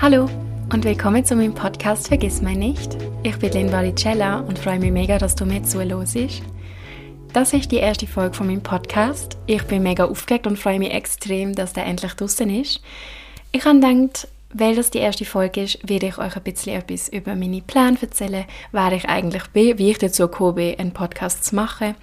[0.00, 0.30] Hallo
[0.72, 2.96] und willkommen zu meinem Podcast Vergiss mein nicht.
[3.24, 6.40] Ich bin Lynn Varicella und freue mich mega, dass du mir zuhörst.
[7.32, 9.36] Das ist die erste Folge von meinem Podcast.
[9.46, 12.80] Ich bin mega aufgeregt und freue mich extrem, dass der endlich draußen ist.
[13.50, 17.08] Ich habe gedacht, weil das die erste Folge ist, werde ich euch ein bisschen etwas
[17.08, 21.44] über meine Pläne erzählen, wer ich eigentlich bin, wie ich dazu gekommen bin, einen Podcast
[21.44, 21.96] zu machen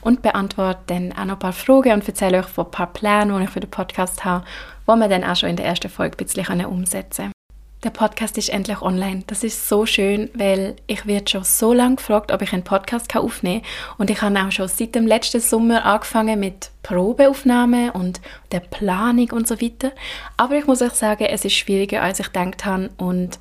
[0.00, 3.36] und beantworte dann auch noch ein paar Fragen und erzähle euch von ein paar Plänen,
[3.36, 4.42] die ich für den Podcast habe,
[4.88, 7.41] die wir dann auch schon in der ersten Folge ein bisschen umsetzen können.
[7.82, 9.24] Der Podcast ist endlich online.
[9.26, 13.16] Das ist so schön, weil ich werde schon so lange gefragt, ob ich einen Podcast
[13.16, 13.94] aufnehmen kann.
[13.98, 18.20] Und ich habe auch schon seit dem letzten Sommer angefangen mit Probeaufnahmen und
[18.52, 19.90] der Planung und so weiter.
[20.36, 22.90] Aber ich muss euch sagen, es ist schwieriger, als ich gedacht habe.
[22.98, 23.40] Und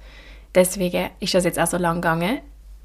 [0.55, 2.39] deswegen ist das jetzt auch so lang gegangen.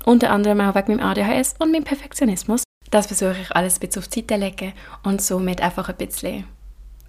[0.05, 2.65] Unter anderem auch wegen meinem ADHS und meinem Perfektionismus.
[2.91, 4.73] Das versuche ich alles ein bisschen auf die Seite zu legen
[5.05, 6.45] und somit einfach ein bisschen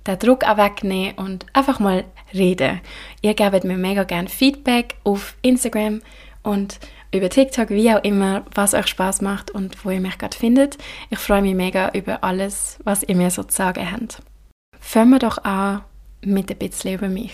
[0.08, 2.82] den Druck auch wegnehmen und einfach mal reden.
[3.22, 6.02] Ihr gebt mir mega gerne Feedback auf Instagram
[6.44, 6.80] und
[7.14, 10.78] über TikTok, wie auch immer, was euch Spaß macht und wo ihr mich gerade findet.
[11.10, 14.22] Ich freue mich mega über alles, was ihr mir so zu sagen habt.
[14.80, 15.84] Fangen wir doch an
[16.22, 17.34] mit ein bisschen über mich.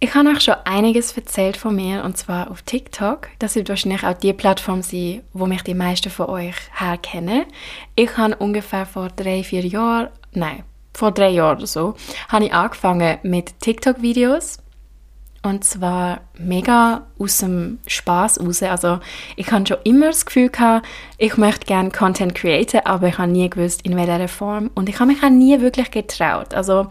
[0.00, 3.28] Ich habe euch schon einiges erzählt von mir und zwar auf TikTok.
[3.38, 7.44] Das wird wahrscheinlich auch die Plattform sein, wo mich die meisten von euch herkennen.
[7.94, 11.94] Ich habe ungefähr vor drei, vier Jahren, nein, vor drei Jahren oder so,
[12.28, 14.58] habe ich angefangen mit TikTok-Videos.
[15.44, 18.62] Und zwar mega aus dem Spaß raus.
[18.62, 19.00] Also
[19.34, 20.86] ich hatte schon immer das Gefühl gehabt,
[21.18, 24.70] ich möchte gerne Content createn, aber ich habe nie gewusst, in welcher Form.
[24.74, 26.54] Und ich habe mich auch nie wirklich getraut.
[26.54, 26.86] Also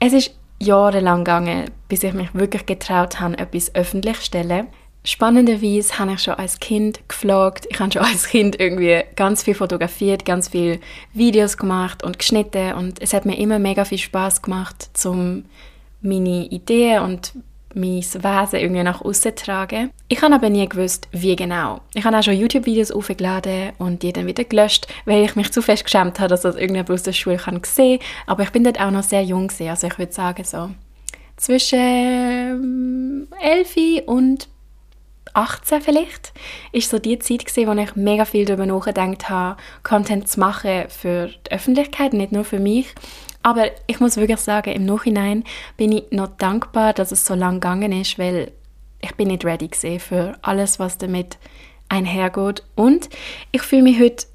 [0.00, 4.68] es ist jahrelang gegangen, bis ich mich wirklich getraut habe, etwas öffentlich zu stellen.
[5.04, 7.62] Spannenderweise habe ich schon als Kind geflogen.
[7.70, 10.80] Ich habe schon als Kind irgendwie ganz viel fotografiert, ganz viel
[11.14, 15.44] Videos gemacht und geschnitten und es hat mir immer mega viel Spaß gemacht, um
[16.00, 17.32] meine Ideen und
[17.74, 19.90] mein Wesen irgendwie nach außen zu tragen.
[20.08, 21.80] Ich habe aber nie gewusst, wie genau.
[21.94, 25.62] Ich habe auch schon YouTube-Videos aufgeladen und die dann wieder gelöscht, weil ich mich zu
[25.62, 28.08] fest geschämt habe, dass das irgendjemand aus der Schule kann sehen kann.
[28.26, 29.68] Aber ich bin dort auch noch sehr jung gewesen.
[29.68, 30.70] also ich würde sagen so
[31.36, 34.48] zwischen 11 ähm, und
[35.34, 36.32] 18 vielleicht,
[36.72, 40.84] ist so die Zeit gewesen, wo ich mega viel darüber nachgedacht habe, Content zu machen
[40.88, 42.94] für die Öffentlichkeit, nicht nur für mich.
[43.42, 45.44] Aber ich muss wirklich sagen, im Nachhinein
[45.76, 48.52] bin ich noch dankbar, dass es so lang gegangen ist, weil
[49.00, 51.38] ich bin nicht ready gesehen für alles, was damit
[51.88, 52.62] einhergeht.
[52.74, 53.08] Und
[53.52, 54.26] ich fühle mich heute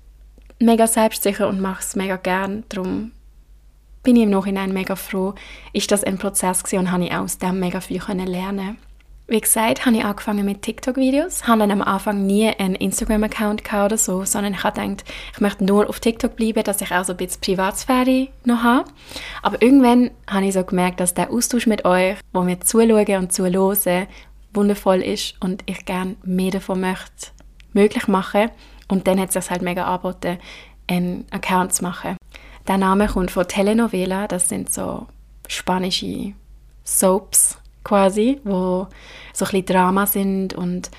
[0.59, 2.63] mega selbstsicher und mache es mega gern.
[2.69, 3.11] Darum
[4.03, 5.33] bin ich im Nachhinein mega froh,
[5.71, 8.77] ist das ein Prozess gewesen und habe ich aus dem mega viel lernen
[9.27, 13.97] wie gesagt, habe ich angefangen mit TikTok-Videos, habe dann am Anfang nie einen Instagram-Account oder
[13.97, 17.13] so, sondern ich habe gedacht, ich möchte nur auf TikTok bleiben, dass ich auch so
[17.13, 18.89] ein bisschen Privatsphäre noch habe.
[19.41, 23.31] Aber irgendwann habe ich so gemerkt, dass der Austausch mit euch, wo wir zuschauen und
[23.31, 24.07] zuhören,
[24.53, 27.31] wundervoll ist und ich gerne mehr davon möchte
[27.73, 28.49] möglich machen.
[28.87, 30.37] Und dann hat es sich halt mega angeboten,
[30.87, 32.17] einen Account zu machen.
[32.67, 35.07] Der Name kommt von Telenovela, das sind so
[35.47, 36.33] spanische
[36.83, 38.87] Soaps, quasi, wo
[39.33, 40.89] so ein bisschen Drama sind und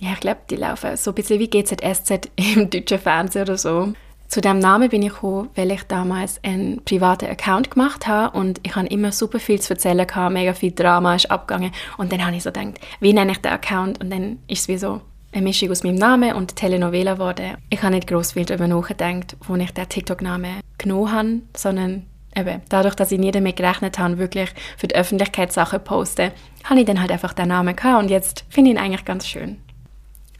[0.00, 3.92] ja, ich glaube, die laufen so ein bisschen wie GZSZ im deutschen Fernsehen oder so.
[4.28, 8.60] Zu dem Namen bin ich gekommen, weil ich damals einen privaten Account gemacht habe und
[8.62, 12.24] ich habe immer super viel zu erzählen gehabt, mega viel Drama ist abgegangen und dann
[12.24, 15.00] habe ich so gedacht, wie nenne ich den Account und dann ist es wie so
[15.32, 17.56] eine Mischung aus meinem Namen und Telenovela geworden.
[17.70, 22.06] Ich habe nicht groß viel darüber nachgedacht, wo ich den TikTok-Namen genommen habe, sondern
[22.38, 26.30] eben, dadurch, dass ich nie damit gerechnet habe, wirklich für die Öffentlichkeit Sachen posten,
[26.64, 29.26] habe ich dann halt einfach den Namen gehabt und jetzt finde ich ihn eigentlich ganz
[29.26, 29.58] schön.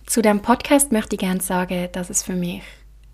[0.06, 2.62] Zu dem Podcast möchte ich gerne sagen, dass es für mich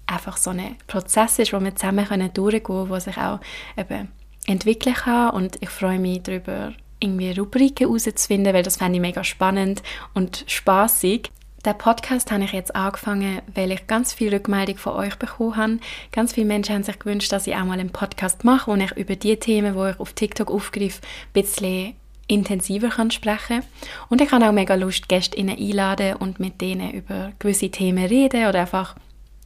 [0.06, 3.40] einfach so ein Prozess ist, wo wir zusammen können durchgehen können, wo sich auch
[3.76, 4.08] eben
[4.46, 9.24] entwickeln kann und ich freue mich darüber, irgendwie Rubriken herauszufinden, weil das fände ich mega
[9.24, 9.82] spannend
[10.14, 11.30] und spaßig.
[11.64, 15.78] Den Podcast habe ich jetzt angefangen, weil ich ganz viel Rückmeldung von euch bekommen habe.
[16.12, 18.92] Ganz viele Menschen haben sich gewünscht, dass ich auch mal einen Podcast mache, wo ich
[18.92, 21.94] über die Themen, die ich auf TikTok aufgreife, ein bisschen
[22.26, 23.62] intensiver kann sprechen
[24.10, 28.46] Und ich habe auch mega Lust, Gäste einladen und mit denen über gewisse Themen reden
[28.46, 28.94] oder einfach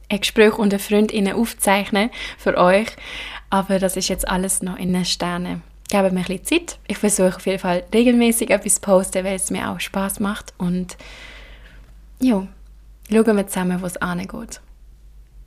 [0.09, 2.87] ein Gespräch unter Freundinnen aufzeichnen für euch.
[3.49, 5.61] Aber das ist jetzt alles noch in den Sternen.
[5.89, 6.79] Gebt mir ein bisschen Zeit.
[6.87, 10.53] Ich versuche auf jeden Fall regelmäßig etwas zu posten, weil es mir auch Spaß macht
[10.57, 10.97] und
[12.21, 12.49] Jo,
[13.09, 14.59] schauen wir zusammen, wo es angeht.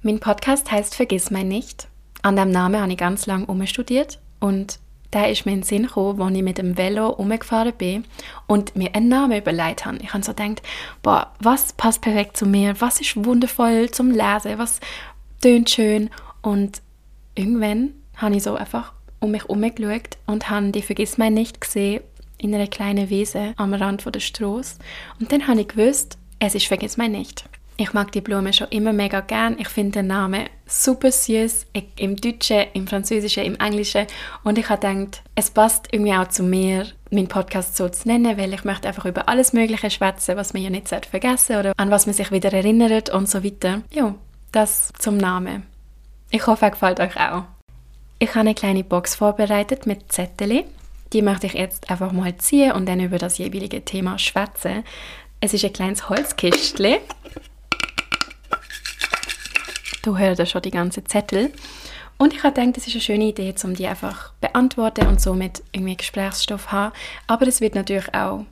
[0.01, 1.87] Mein Podcast heißt Vergiss mein nicht.
[2.23, 4.79] An dem Namen habe ich ganz lange umstudiert und
[5.11, 8.07] da ist mir in den Sinn gekommen, als ich mit dem Velo umgefahren bin
[8.47, 9.99] und mir einen Namen überlegt habe.
[9.99, 10.63] Ich habe so gedacht,
[11.03, 14.81] boah, was passt perfekt zu mir, was ist wundervoll zum Lesen, was
[15.43, 16.09] tönt schön
[16.41, 16.81] und
[17.35, 22.03] irgendwann habe ich so einfach um mich herumgeschaut und habe die Vergiss mein nicht gesehen
[22.39, 24.77] in einer kleinen Wiese am Rand der Straße.
[25.21, 27.45] Und dann habe ich gewusst, es ist «Vergiss mein nicht».
[27.77, 29.57] Ich mag die Blume schon immer mega gern.
[29.59, 31.67] Ich finde den Namen super süß
[31.97, 34.07] im Deutschen, im Französischen, im Englischen.
[34.45, 38.37] Und ich habe gedacht, es passt irgendwie auch zu mir, meinen Podcast so zu nennen,
[38.37, 41.91] weil ich möchte einfach über alles Mögliche schwätzen, was man ja nicht vergessen oder an
[41.91, 43.83] was man sich wieder erinnert und so weiter.
[43.91, 44.15] Ja,
[44.51, 45.63] das zum Namen.
[46.31, 47.45] Ich hoffe, er gefällt euch auch.
[48.19, 50.65] Ich habe eine kleine Box vorbereitet mit Zettel.
[51.13, 54.85] Die möchte ich jetzt einfach mal ziehen und dann über das jeweilige Thema schwätzen.
[55.45, 56.99] Es ist ein kleines Holzkistchen
[60.03, 61.53] Du hörst schon die ganzen Zettel.
[62.17, 65.21] Und ich habe gedacht, das ist eine schöne Idee, um die einfach zu beantworten und
[65.21, 66.93] somit irgendwie Gesprächsstoff zu haben.
[67.27, 68.45] Aber es wird natürlich auch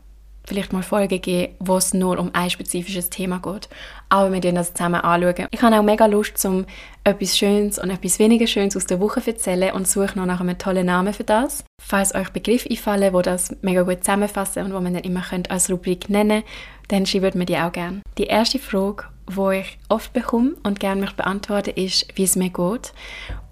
[0.44, 3.68] vielleicht mal Folgen geben, wo es nur um ein spezifisches Thema geht.
[4.10, 5.46] Aber wir werden das zusammen anschauen.
[5.50, 6.66] Ich habe auch mega Lust, um
[7.04, 10.40] etwas Schönes und etwas weniger Schönes aus der Woche zu erzählen und suche noch nach
[10.40, 11.64] einem tollen Namen für das.
[11.80, 15.70] Falls euch Begriffe einfallen, wo das mega gut zusammenfassen und wo man dann immer als
[15.70, 16.42] Rubrik nennen
[16.90, 18.02] dann schreibt mir die auch gerne.
[18.18, 22.50] Die erste Frage, wo ich oft bekomme und gerne mich beantworte, ist, wie es mir
[22.50, 22.92] geht.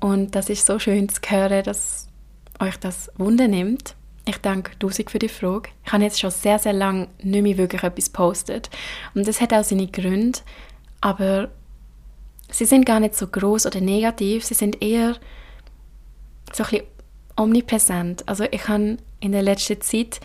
[0.01, 2.09] Und das ist so schön zu hören, dass
[2.59, 3.95] euch das Wunder nimmt.
[4.29, 5.71] Ich danke Dusig für die Frage.
[5.87, 8.69] Ich habe jetzt schon sehr, sehr lange nicht mehr wirklich etwas postet.
[9.15, 10.41] Und das hat auch seine Gründe,
[11.01, 11.49] aber
[12.51, 14.45] sie sind gar nicht so groß oder negativ.
[14.45, 15.15] Sie sind eher
[16.53, 16.87] so ein bisschen
[17.39, 18.29] omnipräsent.
[18.29, 20.21] Also ich habe in der letzten Zeit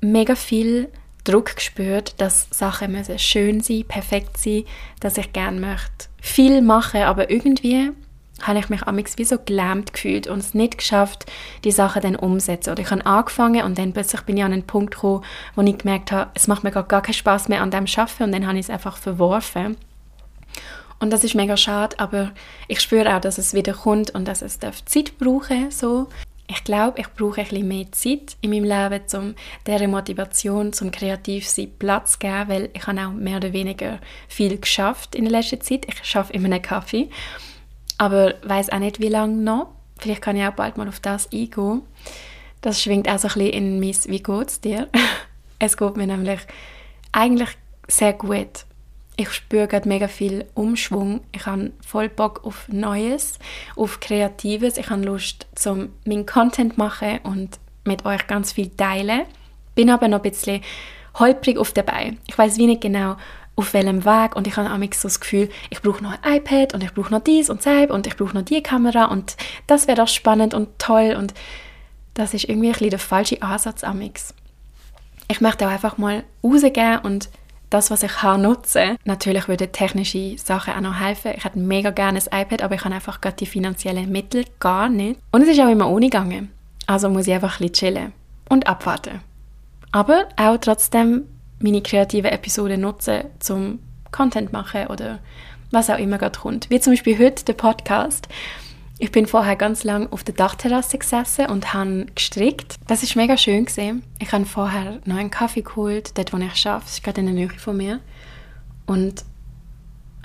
[0.00, 0.88] mega viel
[1.24, 4.64] Druck gespürt, dass Sachen müssen schön sein, perfekt sein,
[5.00, 7.90] dass ich gerne möchte viel machen, aber irgendwie
[8.42, 11.26] habe ich mich amigs wie so gelähmt gefühlt und es nicht geschafft,
[11.64, 12.70] die Sachen dann umzusetzen.
[12.70, 15.78] Oder ich habe angefangen und dann plötzlich bin ich an einen Punkt gekommen, wo ich
[15.78, 18.58] gemerkt habe, es macht mir gar keinen Spaß mehr an dem Schaffen und dann habe
[18.58, 19.76] ich es einfach verworfen.
[20.98, 22.32] Und das ist mega schade, aber
[22.68, 26.08] ich spüre auch, dass es wieder kommt und dass es Zeit brauchen so
[26.50, 29.34] ich glaube, ich brauche ein bisschen mehr Zeit in meinem Leben, um
[29.66, 34.58] dieser Motivation zum Kreativsein Platz zu geben, weil ich habe auch mehr oder weniger viel
[34.58, 35.86] geschafft in der letzten Zeit.
[35.86, 37.08] Ich schaffe immer einen Kaffee,
[38.00, 39.68] aber weiß auch nicht, wie lange noch.
[39.98, 41.82] Vielleicht kann ich auch bald mal auf das eingehen.
[42.62, 44.88] Das schwingt auch so ein bisschen in mein «Wie geht's dir?»
[45.62, 46.40] Es geht mir nämlich
[47.12, 47.50] eigentlich
[47.86, 48.64] sehr gut
[49.20, 51.20] ich spüre gerade mega viel Umschwung.
[51.32, 53.38] Ich habe voll Bock auf Neues,
[53.76, 54.78] auf Kreatives.
[54.78, 59.26] Ich habe Lust, zum meinen Content machen und mit euch ganz viel teilen.
[59.74, 60.62] Bin aber noch ein bisschen
[61.18, 62.16] holprig auf dabei.
[62.28, 63.16] Ich weiß wie nicht genau,
[63.60, 66.74] auf welchem Weg und ich habe auch so das Gefühl, ich brauche noch ein iPad
[66.74, 69.36] und ich brauche noch dies und das und ich brauche noch die Kamera und
[69.66, 71.34] das wäre doch spannend und toll und
[72.14, 74.34] das ist irgendwie ein bisschen der falsche Ansatz amix.
[75.28, 77.28] Ich möchte auch einfach mal rausgehen und
[77.68, 81.32] das, was ich habe, nutzen Natürlich würden technische Sachen auch noch helfen.
[81.36, 84.88] Ich hätte mega gerne ein iPad, aber ich habe einfach gerade die finanziellen Mittel gar
[84.88, 85.20] nicht.
[85.30, 86.50] Und es ist auch immer ohne gegangen.
[86.88, 88.12] Also muss ich einfach ein bisschen chillen
[88.48, 89.20] und abwarten.
[89.92, 91.28] Aber auch trotzdem
[91.60, 93.78] meine kreativen Episoden nutzen, zum
[94.10, 95.20] Content machen oder
[95.70, 96.68] was auch immer gerade kommt.
[96.70, 98.28] Wie zum Beispiel heute der Podcast.
[98.98, 102.76] Ich bin vorher ganz lang auf der Dachterrasse gesessen und habe gestrickt.
[102.86, 104.02] Das ist mega schön gesehen.
[104.18, 106.84] Ich habe vorher noch einen Kaffee geholt, dort wo ich arbeite.
[106.84, 108.00] Das ist gerade in der Nähe von mir.
[108.84, 109.24] Und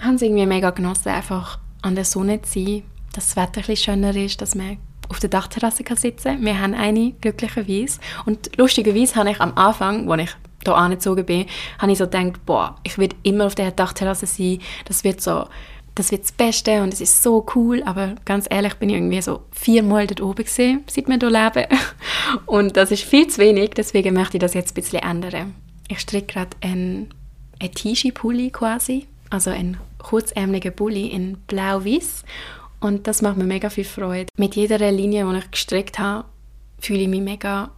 [0.02, 2.84] habe es irgendwie mega genossen, einfach an der Sonne zu sein,
[3.14, 4.78] dass das Wetter ein schöner ist, dass man
[5.08, 6.46] auf der Dachterrasse sitzen kann.
[6.46, 8.00] Wir haben eine, glücklicherweise.
[8.26, 10.36] Und lustigerweise habe ich am Anfang, als ich
[10.66, 11.46] hier angezogen bin,
[11.80, 14.60] habe ich so gedacht, boah, ich will immer auf der Dachterrasse sein.
[14.86, 15.46] Das wird so
[15.96, 19.22] das wird das Beste und es ist so cool, aber ganz ehrlich bin ich irgendwie
[19.22, 21.66] so viermal dort oben gesehen, seit wir hier leben.
[22.46, 25.56] Und das ist viel zu wenig, deswegen möchte ich das jetzt ein bisschen ändern.
[25.88, 27.14] Ich stricke gerade einen,
[27.62, 32.26] einen Tischi-Pulli quasi, also einen kurzärmeligen Pulli in blau-weiß
[32.82, 34.28] und das macht mir mega viel Freude.
[34.38, 36.26] Mit jeder Linie, die ich gestrickt habe,
[36.78, 37.72] fühle ich mich mega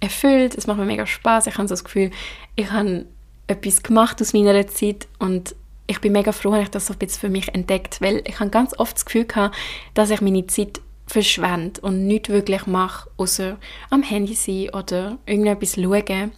[0.00, 1.46] erfüllt, es macht mir mega Spaß.
[1.46, 2.10] Ich habe so das Gefühl,
[2.56, 3.06] ich habe
[3.46, 5.54] etwas gemacht aus meiner Zeit und
[5.86, 8.50] ich bin mega froh, dass ich das so ein für mich entdeckt, weil ich habe
[8.50, 9.56] ganz oft das Gefühl gehabt,
[9.94, 13.56] dass ich meine Zeit verschwende und nichts wirklich mache, außer
[13.88, 16.32] am Handy sein oder irgendetwas schauen.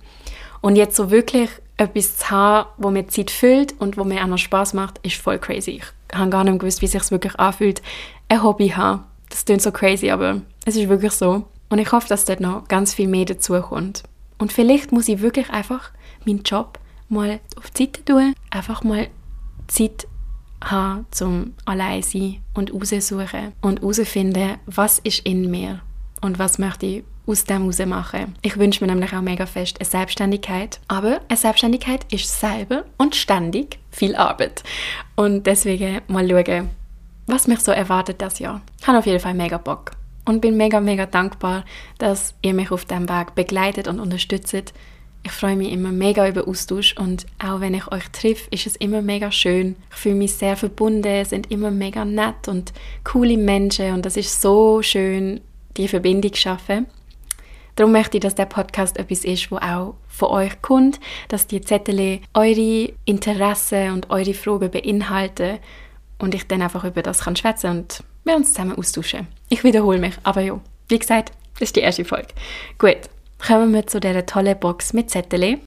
[0.61, 4.29] Und jetzt so wirklich etwas zu haben, wo mir Zeit füllt und wo mir auch
[4.29, 5.81] noch Spaß macht, ist voll crazy.
[5.81, 7.83] Ich habe gar nicht gewusst, wie sich wirklich anfühlt,
[8.29, 9.05] ein Hobby haben.
[9.31, 11.47] Das klingt so crazy, aber es ist wirklich so.
[11.71, 14.03] Und ich hoffe, dass dort noch ganz viel mehr dazu kommt.
[14.39, 15.91] Und vielleicht muss ich wirklich einfach
[16.27, 19.09] meinen Job mal auf die Seite tun, einfach mal
[19.69, 20.07] Zeit
[20.62, 25.81] haben, zum allein sein und raussuchen und herausfinden, was ist in mir
[26.21, 28.35] und was möchte ich aus dem heraus machen.
[28.43, 33.15] Ich wünsche mir nämlich auch mega fest eine Selbstständigkeit, aber eine Selbstständigkeit ist selber und
[33.15, 34.62] ständig viel Arbeit.
[35.17, 36.71] Und deswegen mal schauen,
[37.27, 38.61] was mich so erwartet das Jahr.
[38.81, 39.93] Ich habe auf jeden Fall mega Bock.
[40.31, 41.65] Und bin mega, mega dankbar,
[41.99, 44.73] dass ihr mich auf diesem Weg begleitet und unterstützt.
[45.23, 48.77] Ich freue mich immer mega über Austausch und auch wenn ich euch treffe, ist es
[48.77, 49.77] immer mega schön.
[49.91, 52.73] Ich fühle mich sehr verbunden, sind immer mega nett und
[53.05, 55.43] coole Menschen und das ist so schön,
[55.77, 56.87] die Verbindung zu schaffen.
[57.77, 61.61] Darum möchte ich, dass der Podcast etwas ist, wo auch von euch kommt, dass die
[61.61, 65.59] Zettel eure Interessen und eure Fragen beinhalten
[66.19, 69.27] und ich dann einfach über das kann schwätzen und wir uns zusammen austauschen.
[69.52, 72.28] Ich wiederhole mich, aber ja, wie gesagt, das ist die erste Folge.
[72.78, 73.11] Gut,
[73.45, 75.59] kommen wir zu dieser tollen Box mit Zettel.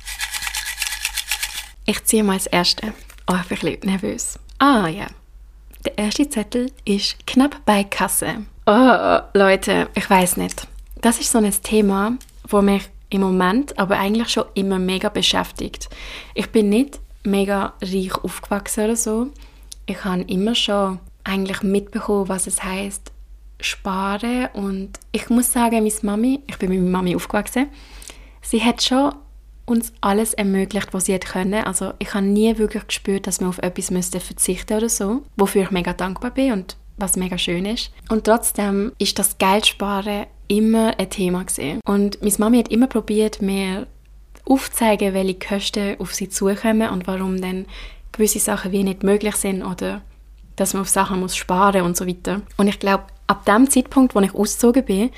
[1.85, 2.93] Ich ziehe mal das erste.
[3.27, 4.39] Oh, ich bin ein bisschen nervös.
[4.59, 5.07] Ah ja,
[5.83, 8.45] der erste Zettel ist knapp bei Kasse.
[8.65, 10.65] Oh, Leute, ich weiß nicht.
[11.01, 12.13] Das ist so ein Thema,
[12.47, 15.89] wo mich im Moment, aber eigentlich schon immer mega beschäftigt.
[16.35, 19.27] Ich bin nicht mega reich aufgewachsen oder so.
[19.87, 23.12] Ich habe immer schon eigentlich mitbekommen, was es heißt
[23.63, 27.67] sparen und ich muss sagen, meine Mami, ich bin mit meiner Mami aufgewachsen,
[28.41, 29.13] sie hat schon
[29.65, 31.63] uns alles ermöglicht, was sie hat können.
[31.63, 35.63] Also ich habe nie wirklich gespürt, dass wir auf etwas müsste verzichten oder so, wofür
[35.63, 37.91] ich mega dankbar bin und was mega schön ist.
[38.09, 41.79] Und trotzdem ist das Geldsparen immer ein Thema gewesen.
[41.85, 43.87] Und meine Mami hat immer probiert, mir
[44.45, 47.65] aufzuzeigen, welche Kosten auf sie zukommen und warum dann
[48.11, 50.01] gewisse Sachen wie nicht möglich sind oder
[50.55, 52.41] dass man auf Sachen muss sparen und so weiter.
[52.57, 55.09] Und ich glaube, ab dem Zeitpunkt, wo ich ausgezogen bin,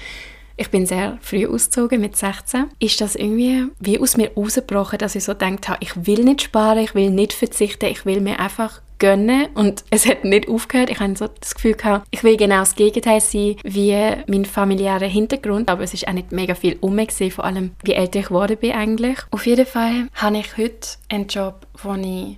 [0.57, 5.15] ich bin sehr früh ausgezogen, mit 16, ist das irgendwie wie aus mir rausgebrochen, dass
[5.15, 8.39] ich so gedacht habe, ich will nicht sparen, ich will nicht verzichten, ich will mir
[8.39, 10.89] einfach gönnen und es hat nicht aufgehört.
[10.89, 13.93] Ich hatte so das Gefühl gehabt, ich will genau das Gegenteil sein wie
[14.27, 17.93] mein familiärer Hintergrund, aber es ist auch nicht mega viel um mich vor allem wie
[17.93, 19.17] älter ich geworden bin eigentlich.
[19.31, 22.37] Auf jeden Fall habe ich heute einen Job, wo ich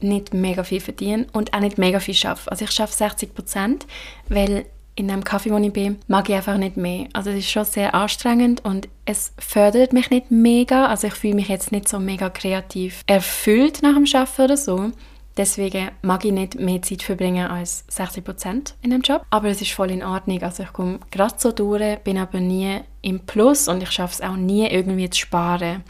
[0.00, 2.50] nicht mega viel verdiene und auch nicht mega viel schaffe.
[2.50, 3.86] Also ich schaffe 60 Prozent,
[4.28, 7.06] weil in dem Kaffee, wo ich bin, mag ich einfach nicht mehr.
[7.12, 10.86] Also es ist schon sehr anstrengend und es fördert mich nicht mega.
[10.86, 14.90] Also ich fühle mich jetzt nicht so mega kreativ erfüllt nach dem Arbeiten oder so.
[15.36, 19.24] Deswegen mag ich nicht mehr Zeit verbringen als 60 Prozent in dem Job.
[19.30, 20.42] Aber es ist voll in Ordnung.
[20.42, 24.20] Also ich komme gerade so durch, bin aber nie im Plus und ich schaffe es
[24.20, 25.84] auch nie irgendwie zu sparen.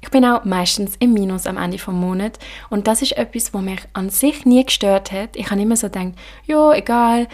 [0.00, 2.38] Ich bin auch meistens im Minus am Ende vom Monat
[2.70, 5.36] und das ist etwas, was mich an sich nie gestört hat.
[5.36, 6.14] Ich habe immer so gedacht,
[6.46, 7.28] ja, egal,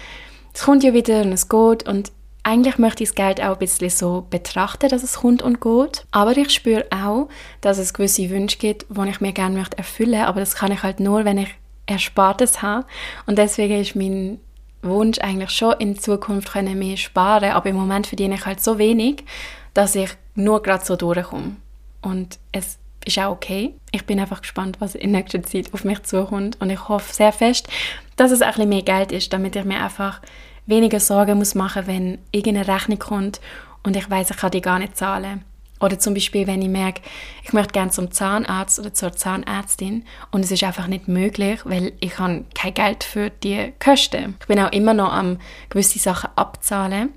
[0.54, 2.12] es kommt ja wieder und es geht und
[2.44, 6.04] eigentlich möchte ich das Geld auch ein bisschen so betrachten, dass es kommt und geht.
[6.10, 7.28] Aber ich spüre auch,
[7.60, 10.26] dass es gewisse Wünsche gibt, die ich mir gerne möchte erfüllen möchte.
[10.26, 11.54] Aber das kann ich halt nur, wenn ich
[11.86, 12.86] Erspartes habe.
[13.26, 14.40] Und deswegen ist mein
[14.82, 17.52] Wunsch eigentlich schon in Zukunft mehr sparen.
[17.52, 19.24] Aber im Moment verdiene ich halt so wenig,
[19.74, 21.56] dass ich nur gerade so durchkomme.
[22.02, 23.74] Und es ist auch okay.
[23.90, 26.60] Ich bin einfach gespannt, was in nächster Zeit auf mich zukommt.
[26.60, 27.68] Und ich hoffe sehr fest,
[28.16, 30.20] dass es ein bisschen mehr Geld ist, damit ich mir einfach
[30.66, 33.40] weniger Sorgen muss machen, wenn irgendeine Rechnung kommt
[33.82, 35.44] und ich weiß, ich kann die gar nicht zahlen.
[35.80, 37.02] Oder zum Beispiel, wenn ich merke,
[37.42, 41.92] ich möchte gerne zum Zahnarzt oder zur Zahnärztin und es ist einfach nicht möglich, weil
[41.98, 44.36] ich habe kein Geld für die Kosten.
[44.40, 45.38] Ich bin auch immer noch am
[45.70, 47.12] gewisse Sachen abzahlen.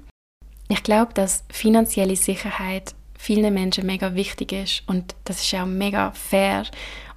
[0.68, 6.12] Ich glaube, dass finanzielle Sicherheit vielen Menschen mega wichtig ist und das ist auch mega
[6.12, 6.66] fair.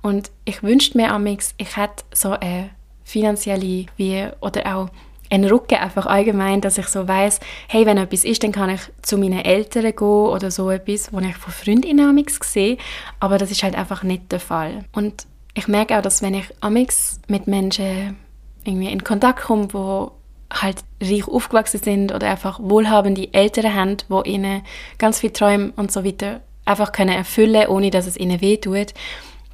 [0.01, 2.71] Und ich wünschte mir amix, ich hätte so eine
[3.05, 4.89] finanzielle wie oder auch
[5.29, 8.81] einen Rücken einfach allgemein, dass ich so weiß, hey, wenn etwas ist, dann kann ich
[9.03, 12.79] zu meinen Eltern gehen oder so etwas, wo ich von Freundinnen amix sehe,
[13.21, 14.87] aber das ist halt einfach nicht der Fall.
[14.93, 18.17] Und ich merke auch, dass wenn ich amix mit Menschen
[18.65, 20.13] irgendwie in Kontakt komme, wo
[20.53, 24.63] halt reich aufgewachsen sind oder einfach wohlhabende Eltern haben, wo ihnen
[24.99, 28.95] ganz viele Träume und so weiter einfach können erfüllen, ohne dass es ihnen wehtut,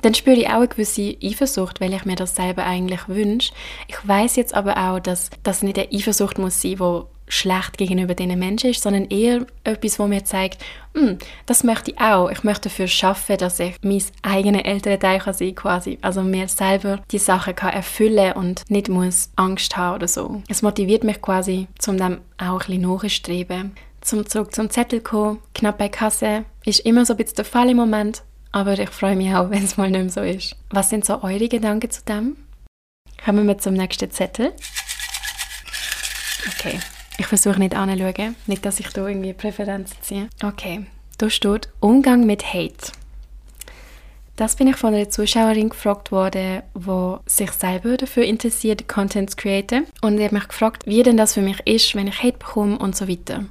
[0.02, 3.52] dann spüre ich auch eine gewisse Eifersucht, weil ich mir das selber eigentlich wünsche.
[3.88, 8.14] Ich weiß jetzt aber auch, dass das nicht eine Eifersucht muss sein, wo schlecht gegenüber
[8.14, 10.62] diesen Menschen ist, sondern eher etwas, wo mir zeigt,
[10.94, 12.30] hm, das möchte ich auch.
[12.30, 15.98] Ich möchte dafür schaffen, dass ich mein eigenes Elternteil kann sein quasi.
[16.02, 20.42] Also mir selber die Sachen kann erfüllen und nicht muss Angst haben oder so.
[20.48, 23.72] Es motiviert mich quasi, zum dem auch ein bisschen nachzustreben.
[24.00, 27.70] Zum zurück zum Zettel kommen, knapp bei Kasse, ist immer so ein bisschen der Fall
[27.70, 30.56] im Moment, aber ich freue mich auch, wenn es mal nicht mehr so ist.
[30.70, 32.36] Was sind so eure Gedanken zu dem?
[33.24, 34.52] Kommen wir zum nächsten Zettel.
[36.46, 36.78] Okay,
[37.18, 38.36] ich versuche nicht anzuschauen.
[38.46, 40.28] Nicht, dass ich da irgendwie Präferenzen ziehe.
[40.42, 40.86] Okay,
[41.18, 42.92] da steht Umgang mit Hate.
[44.36, 49.36] Das bin ich von einer Zuschauerin gefragt worden, die sich selber dafür interessiert, Content zu
[49.36, 49.86] createn.
[50.02, 52.76] Und sie hat mich gefragt, wie denn das für mich ist, wenn ich Hate bekomme
[52.78, 53.44] und so weiter.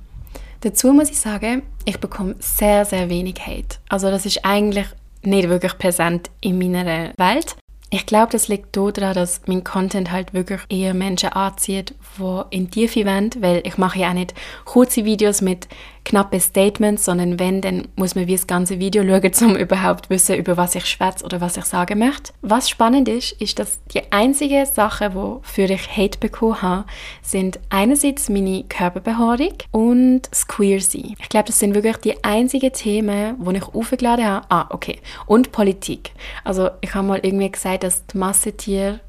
[0.60, 3.78] Dazu muss ich sagen, ich bekomme sehr, sehr wenig Hate.
[3.88, 4.88] Also das ist eigentlich
[5.22, 7.56] nicht wirklich präsent in meiner Welt.
[7.94, 12.72] Ich glaube, das liegt daran, dass mein Content halt wirklich eher Menschen anzieht, die in
[12.72, 14.34] Tiefe wollen, weil ich mache ja auch nicht
[14.66, 15.68] kurze Videos mit
[16.06, 20.36] knappe Statements, sondern wenn, dann muss man wie das ganze Video schauen, um überhaupt wissen,
[20.36, 22.34] über was ich schwätze oder was ich sagen möchte.
[22.42, 26.86] Was spannend ist, ist, dass die einzigen Sachen, wofür ich Hate bekommen habe,
[27.22, 31.16] sind einerseits meine Körperbehaarung und das Queer-Sein.
[31.20, 34.46] Ich glaube, das sind wirklich die einzigen Themen, die ich aufgeladen habe.
[34.50, 35.00] Ah, okay.
[35.26, 36.12] Und Politik.
[36.44, 39.00] Also ich habe mal irgendwie gesagt, dass die Massetier...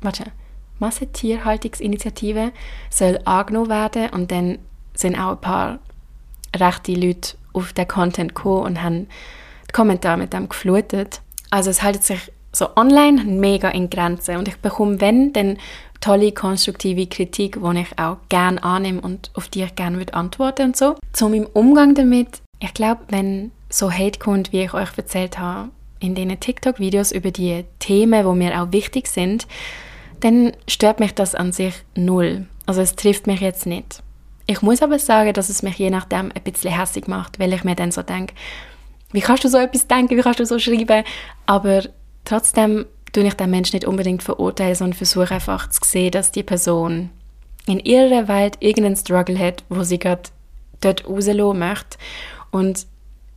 [0.00, 0.24] Warte.
[0.78, 2.50] Massentierhaltungsinitiative
[2.90, 4.58] soll angenommen werden und dann
[4.94, 5.78] sind auch ein paar
[6.56, 9.08] rechte Leute auf den Content gekommen und haben
[9.68, 11.20] die Kommentare mit dem geflutet.
[11.50, 15.58] Also es hält sich so online mega in Grenzen und ich bekomme, wenn, dann
[16.00, 20.76] tolle, konstruktive Kritik, die ich auch gerne annehme und auf die ich gerne antworten und
[20.76, 20.96] so.
[21.12, 25.70] Zu meinem Umgang damit, ich glaube, wenn so Hate kommt, wie ich euch erzählt habe,
[26.00, 29.46] in diesen TikTok-Videos über die Themen, die mir auch wichtig sind,
[30.20, 32.46] dann stört mich das an sich null.
[32.66, 34.02] Also es trifft mich jetzt nicht.
[34.46, 37.64] Ich muss aber sagen, dass es mich je nachdem ein bisschen hässlich macht, weil ich
[37.64, 38.34] mir dann so denke,
[39.12, 41.04] wie kannst du so etwas denken, wie kannst du so schreiben?
[41.46, 41.82] Aber
[42.24, 46.42] trotzdem tue ich den Menschen nicht unbedingt verurteilen, sondern versuche einfach zu sehen, dass die
[46.42, 47.10] Person
[47.66, 50.22] in ihrer Welt irgendeinen Struggle hat, wo sie gerade
[50.80, 51.98] dort rauslassen möchte.
[52.50, 52.86] Und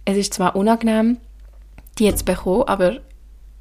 [0.06, 1.18] es ist zwar unangenehm,
[2.00, 3.00] die jetzt bekommen, aber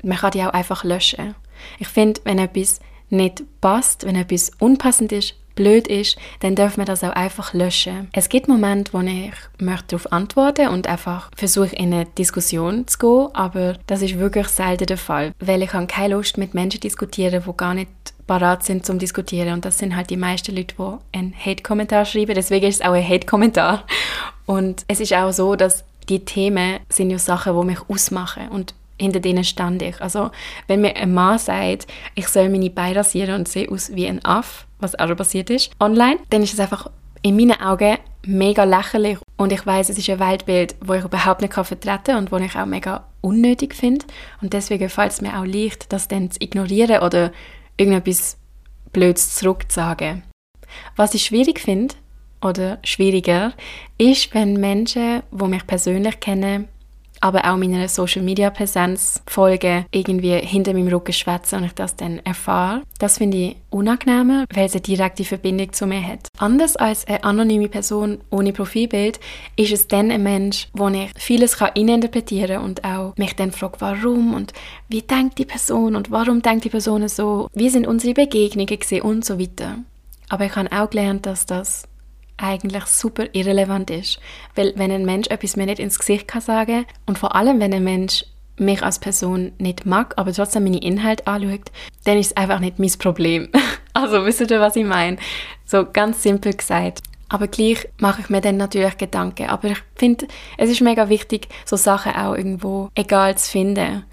[0.02, 1.34] man kann die auch einfach löschen.
[1.78, 6.84] Ich finde, wenn etwas nicht passt, wenn etwas unpassend ist, blöd ist, dann dürfen wir
[6.84, 8.08] das auch einfach löschen.
[8.12, 12.99] Es gibt Momente, wo ich möchte darauf antworten und einfach versuche, in eine Diskussion zu
[12.99, 16.80] gehen, aber das ist wirklich selten der Fall, weil ich habe keine Lust mit Menschen
[16.80, 17.90] diskutieren, die gar nicht
[18.26, 19.52] parat sind zum Diskutieren.
[19.52, 22.92] Und das sind halt die meisten Leute, die einen Hate-Kommentar schreiben, deswegen ist es auch
[22.92, 23.84] ein Hate-Kommentar.
[24.46, 28.49] Und es ist auch so, dass die Themen sind ja Sachen, die mich ausmachen.
[28.49, 30.00] Und hinter denen stand ich.
[30.00, 30.30] Also
[30.66, 34.24] wenn mir ein Mann sagt, ich soll meine Beine rasieren und sehe aus wie ein
[34.24, 36.90] Aff, was auch passiert ist, online, dann ist es einfach
[37.22, 37.96] in meinen Augen
[38.26, 42.18] mega lächerlich und ich weiß, es ist ein Weltbild, wo ich überhaupt nicht vertreten kann
[42.18, 44.04] und wo ich auch mega unnötig finde
[44.40, 47.33] und deswegen fällt es mir auch leicht, das dann zu ignorieren oder
[47.76, 48.37] irgendetwas
[48.92, 50.22] Blödes zurückzusagen.
[50.96, 51.94] Was ich schwierig finde
[52.42, 53.52] oder schwieriger
[53.98, 56.68] ist, wenn Menschen, die mich persönlich kennen,
[57.24, 61.96] aber auch meiner Social Media Präsenz folgen, irgendwie hinter meinem Rücken schwätzen und ich das
[61.96, 62.82] dann erfahre.
[62.98, 66.28] Das finde ich unangenehmer, weil sie direkte Verbindung zu mir hat.
[66.37, 69.20] Anders als eine anonyme Person ohne Profilbild
[69.56, 73.76] ist es dann ein Mensch, wo ich vieles kann interpretieren und auch mich dann frage,
[73.78, 74.52] warum und
[74.88, 79.00] wie denkt die Person und warum denkt die Person so, wie sind unsere Begegnungen gesehen
[79.00, 79.78] und so weiter.
[80.28, 81.88] Aber ich habe auch gelernt, dass das
[82.37, 84.18] eigentlich super irrelevant ist.
[84.55, 87.73] Weil wenn ein Mensch etwas mir nicht ins Gesicht kann sagen und vor allem, wenn
[87.73, 88.25] ein Mensch
[88.57, 91.73] mich als Person nicht mag, aber trotzdem meine Inhalte anschaut,
[92.05, 93.49] dann ist es einfach nicht mein Problem.
[93.92, 95.16] also wisst ihr, was ich meine?
[95.64, 97.03] So ganz simpel gesagt.
[97.29, 99.49] Aber gleich mache ich mir dann natürlich Gedanken.
[99.49, 104.05] Aber ich finde, es ist mega wichtig, so Sachen auch irgendwo egal zu finden.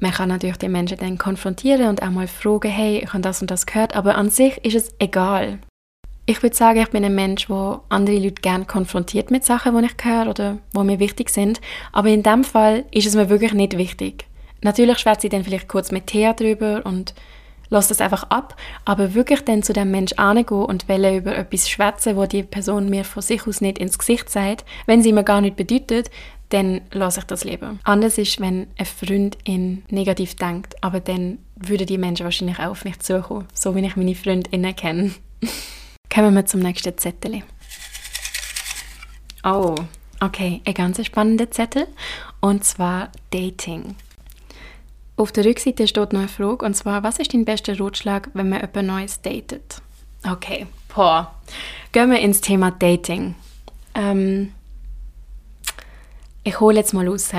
[0.00, 3.40] Man kann natürlich den Menschen dann konfrontieren und auch mal fragen, hey, ich habe das
[3.40, 5.58] und das gehört, aber an sich ist es egal.
[6.30, 9.86] Ich würde sagen, ich bin ein Mensch, der andere Leute gerne konfrontiert mit Sachen, die
[9.86, 11.58] ich höre oder die mir wichtig sind.
[11.90, 14.26] Aber in dem Fall ist es mir wirklich nicht wichtig.
[14.60, 17.14] Natürlich schwätze ich dann vielleicht kurz mit Thea drüber und
[17.70, 21.66] lasse das einfach ab, aber wirklich dann zu dem Mensch angehen und will über etwas
[21.66, 25.24] schwätzen, wo die Person mir von sich aus nicht ins Gesicht sagt, wenn sie mir
[25.24, 26.10] gar nicht bedeutet,
[26.50, 27.80] dann lasse ich das leben.
[27.84, 32.84] Anders ist, wenn ein Freundin negativ denkt, aber dann würde die Menschen wahrscheinlich auch auf
[32.84, 35.12] mich zukommen, so wie ich meine Freundinnen kenne.
[36.12, 37.42] Kommen wir zum nächsten Zettel.
[39.44, 39.74] Oh,
[40.20, 41.86] okay, ein ganz spannender Zettel.
[42.40, 43.94] Und zwar Dating.
[45.16, 48.48] Auf der Rückseite steht noch eine Frage, und zwar, was ist dein bester Ratschlag, wenn
[48.48, 49.82] man jemand Neues datet?
[50.28, 51.34] Okay, boah.
[51.92, 53.34] Gehen wir ins Thema Dating.
[53.94, 54.52] Ähm,
[56.44, 57.30] ich hole jetzt mal raus.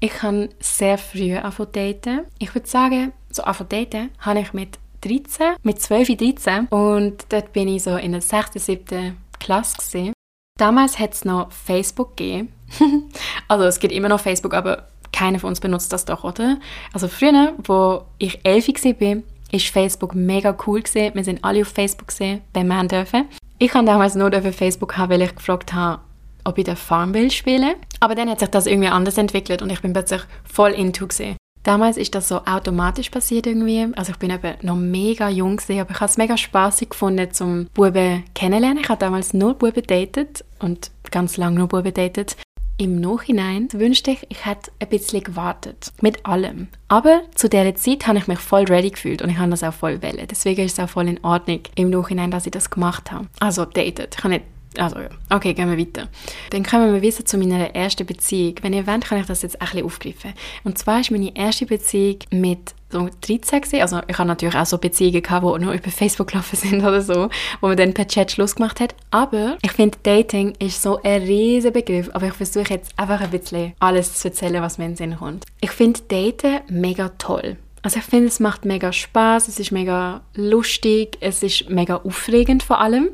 [0.00, 2.20] Ich habe sehr früh angefangen daten.
[2.38, 7.52] Ich würde sagen, so angefangen daten habe ich mit 13, mit 12, 13 und dort
[7.52, 9.16] bin ich so in der 6., 7.
[9.40, 10.12] Klasse gewesen.
[10.58, 12.52] Damals hat es noch Facebook gegeben.
[13.48, 16.58] also es gibt immer noch Facebook, aber keiner von uns benutzt das doch, oder?
[16.92, 21.14] Also früher, wo ich 11 war, ist Facebook mega cool gewesen.
[21.14, 23.28] Wir sind alle auf Facebook gesehen, wenn wir dürfen.
[23.58, 26.02] Ich habe damals nur Facebook haben, weil ich gefragt habe,
[26.44, 27.76] ob ich Farmville spiele.
[28.00, 31.36] Aber dann hat sich das irgendwie anders entwickelt und ich bin plötzlich voll into gesehen.
[31.62, 33.88] Damals ist das so automatisch passiert irgendwie.
[33.96, 37.32] Also ich bin eben noch mega jung gewesen, aber ich habe es mega spaßig gefunden,
[37.32, 38.82] zum Buben kennenlernen.
[38.82, 42.36] Ich habe damals nur Buben datet und ganz lange nur Buben datet.
[42.80, 45.92] im Nachhinein wünschte ich, ich hätte ein bisschen gewartet.
[46.00, 46.68] Mit allem.
[46.86, 49.74] Aber zu dieser Zeit habe ich mich voll ready gefühlt und ich habe das auch
[49.74, 50.26] voll wählen.
[50.30, 53.26] Deswegen ist es auch voll in Ordnung im Nachhinein, dass ich das gemacht habe.
[53.40, 54.14] Also dated.
[54.16, 54.44] Ich habe nicht
[54.76, 56.08] also ja, okay, gehen wir weiter.
[56.50, 58.56] Dann kommen wir wieder zu meiner ersten Beziehung.
[58.62, 60.34] Wenn ihr wollt, kann ich das jetzt ein bisschen aufgreifen.
[60.64, 63.80] Und zwar ist meine erste Beziehung mit so 13 gewesen.
[63.80, 67.02] Also ich habe natürlich auch so Beziehungen gehabt, die nur über Facebook gelaufen sind oder
[67.02, 67.28] so,
[67.60, 68.94] wo man dann per Chat Schluss gemacht hat.
[69.10, 72.10] Aber ich finde, Dating ist so ein riesiger Begriff.
[72.12, 75.16] Aber ich versuche jetzt einfach ein bisschen alles zu erzählen, was mir in den Sinn
[75.16, 75.44] kommt.
[75.60, 77.56] Ich finde Daten mega toll.
[77.82, 82.62] Also ich finde, es macht mega Spaß, es ist mega lustig, es ist mega aufregend
[82.62, 83.10] vor allem.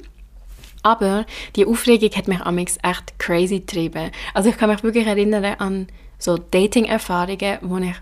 [0.85, 4.11] Aber die Aufregung hat mich amix echt crazy getrieben.
[4.35, 5.87] Also ich kann mich wirklich erinnern an
[6.19, 7.95] so Dating-Erfahrungen, wo ich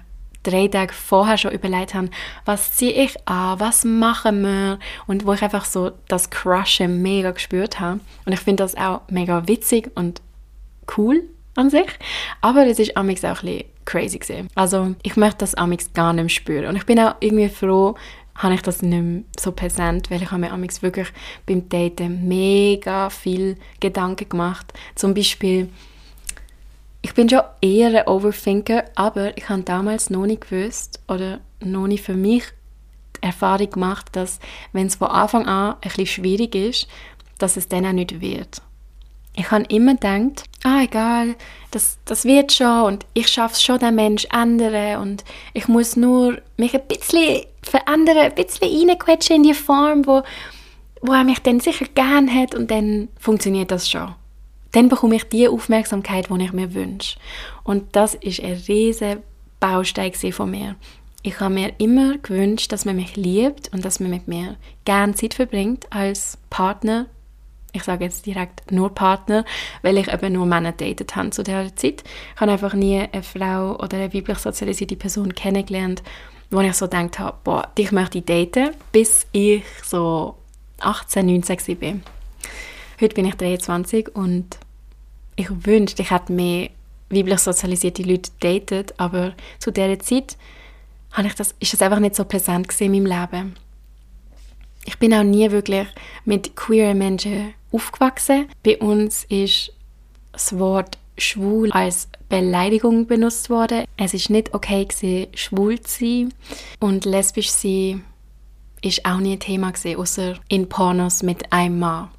[0.42, 2.11] drei Tage vorher schon überlegt habe,
[2.45, 7.31] was ziehe ich an, was machen wir und wo ich einfach so das Crushen mega
[7.31, 8.01] gespürt habe.
[8.27, 10.21] Und ich finde das auch mega witzig und
[10.97, 11.23] cool
[11.55, 11.88] an sich,
[12.40, 14.49] aber es ist amix auch ein bisschen crazy gesehen.
[14.55, 17.95] Also ich möchte das amix gar nicht mehr spüren und ich bin auch irgendwie froh,
[18.35, 21.09] habe ich das nicht mehr so präsent, weil ich habe mir amigs wirklich
[21.47, 24.73] beim Daten mega viel Gedanken gemacht.
[24.95, 25.68] Zum Beispiel,
[27.03, 31.87] ich bin schon eher ein Overthinker, aber ich habe damals noch nicht gewusst oder noch
[31.87, 32.45] nicht für mich
[33.16, 34.38] die Erfahrung gemacht, dass
[34.73, 36.88] wenn es von Anfang an ein bisschen schwierig ist,
[37.38, 38.62] dass es dann auch nicht wird.
[39.35, 41.37] Ich habe immer gedacht, ah egal,
[41.71, 45.97] das, das wird schon und ich schaffe es schon, den Mensch ändern und ich muss
[45.97, 50.22] nur mich ein bisschen verändern, ein bisschen reinquetschen in die Form, wo,
[51.01, 54.14] wo er mich dann sicher gern hat und dann funktioniert das schon.
[54.72, 57.18] Dann bekomme ich die Aufmerksamkeit, die ich mir wünsche.
[57.62, 59.18] Und das ist ein riesiger
[59.61, 60.77] Baustein von mir.
[61.22, 65.14] Ich habe mir immer gewünscht, dass man mich liebt und dass man mit mir gern
[65.14, 67.07] Zeit verbringt als Partner,
[67.72, 69.44] ich sage jetzt direkt nur Partner,
[69.83, 72.03] weil ich eben nur Männer datet habe zu dieser Zeit.
[72.35, 76.03] Ich habe einfach nie eine Frau oder eine weiblich sozialisierte Person kennengelernt,
[76.52, 80.36] wo ich so gedacht habe, boah, dich möchte ich daten, bis ich so
[80.80, 81.94] 18, 19 war.
[83.00, 84.58] Heute bin ich 23 und
[85.34, 86.68] ich wünschte, ich hätte mehr
[87.08, 90.36] weiblich sozialisierte Leute datet, aber zu dieser Zeit
[91.26, 93.54] ich das, das einfach nicht so präsent in meinem Leben.
[94.84, 95.86] Ich bin auch nie wirklich
[96.24, 98.48] mit queeren Menschen aufgewachsen.
[98.62, 99.72] Bei uns ist
[100.32, 103.85] das Wort schwul als Beleidigung benutzt worden.
[103.96, 106.35] Es ist nicht okay gewesen, schwul zu sein
[106.81, 108.05] und lesbisch sein
[108.83, 112.11] ist auch nie ein Thema gewesen, außer in Pornos mit einem Mann,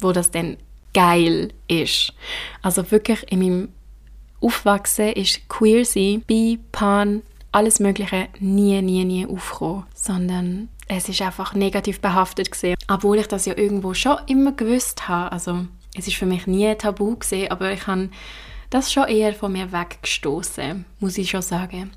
[0.00, 0.58] wo das dann
[0.92, 2.12] geil ist.
[2.60, 3.68] Also wirklich in meinem
[4.40, 11.22] Aufwachsen ist queer sein, bi, pan, alles Mögliche nie, nie, nie aufgekommen, sondern es ist
[11.22, 15.32] einfach negativ behaftet gesehen, obwohl ich das ja irgendwo schon immer gewusst habe.
[15.32, 18.08] Also es ist für mich nie ein Tabu gesehen, aber ich habe
[18.70, 21.90] das schon eher von mir weggestoßen, muss ich schon sagen.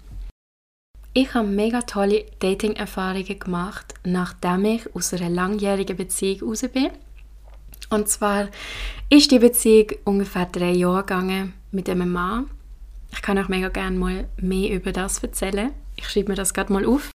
[1.14, 6.90] Ich habe mega tolle Dating-Erfahrungen gemacht, nachdem ich aus einer langjährigen Beziehung raus bin.
[7.90, 8.50] Und zwar
[9.10, 12.50] ist die Beziehung ungefähr drei Jahre gegangen mit einem Mann.
[13.14, 15.72] Ich kann euch mega gerne mal mehr über das erzählen.
[15.96, 17.12] Ich schreibe mir das gerade mal auf.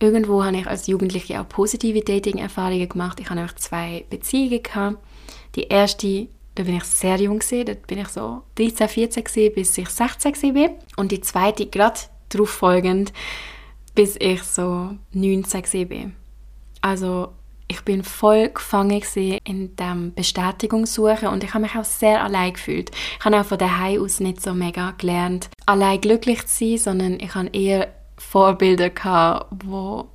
[0.00, 3.20] Irgendwo habe ich als Jugendliche auch positive Dating-Erfahrungen gemacht.
[3.20, 4.62] Ich hatte auch zwei Beziehungen.
[4.62, 4.98] Gehabt.
[5.54, 9.54] Die erste, da bin ich sehr jung, gewesen, da bin ich so 13, 14 gewesen,
[9.54, 10.70] bis ich 16 war.
[10.96, 13.12] Und die zweite, gerade darauf folgend,
[13.94, 16.10] bis ich so 19 war.
[16.80, 17.32] Also
[17.68, 19.02] ich bin voll gefangen
[19.44, 22.90] in dem Bestätigungssuche und ich habe mich auch sehr allein gefühlt.
[23.18, 27.20] Ich habe auch von daheim aus nicht so mega gelernt, allein glücklich zu sein, sondern
[27.20, 30.08] ich habe eher Vorbilder gehabt, wo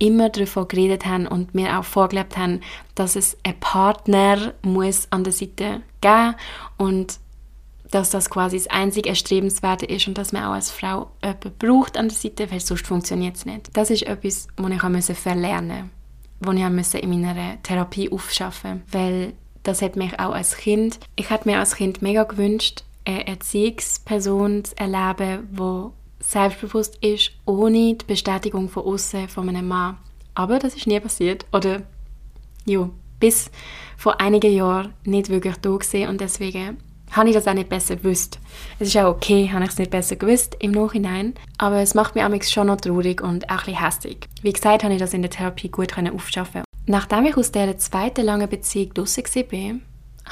[0.00, 2.60] immer davon geredet haben und mir auch vorgelebt haben,
[2.96, 6.34] dass es einen Partner muss an der Seite geben
[6.78, 7.20] und
[7.90, 11.96] dass das quasi das einzige Erstrebenswerte ist und dass man auch als Frau jemanden braucht
[11.96, 13.68] an der Seite, weil sonst funktioniert es nicht.
[13.76, 15.90] Das ist etwas, was ich musste verlernen
[16.40, 19.32] musste, was ich in meiner Therapie aufschaffen musste, weil
[19.62, 24.64] das hat mich auch als Kind, ich hätte mir als Kind mega gewünscht, eine Erziehungsperson
[24.64, 29.98] zu erleben, die selbstbewusst ist, ohne die Bestätigung von außen von einem Mann.
[30.34, 31.46] Aber das ist nie passiert.
[31.52, 31.82] Oder,
[32.66, 33.50] ja, bis
[33.96, 36.78] vor einigen Jahren nicht wirklich da gesehen und deswegen
[37.12, 38.38] habe ich das auch nicht besser gewusst.
[38.78, 42.14] Es ist auch okay, habe ich es nicht besser gewusst im Nachhinein, aber es macht
[42.14, 44.28] mich schon noch traurig und auch ein hässlich.
[44.42, 48.24] Wie gesagt, habe ich das in der Therapie gut aufschaffen Nachdem ich aus dieser zweiten
[48.24, 49.80] langen Beziehung draussen war,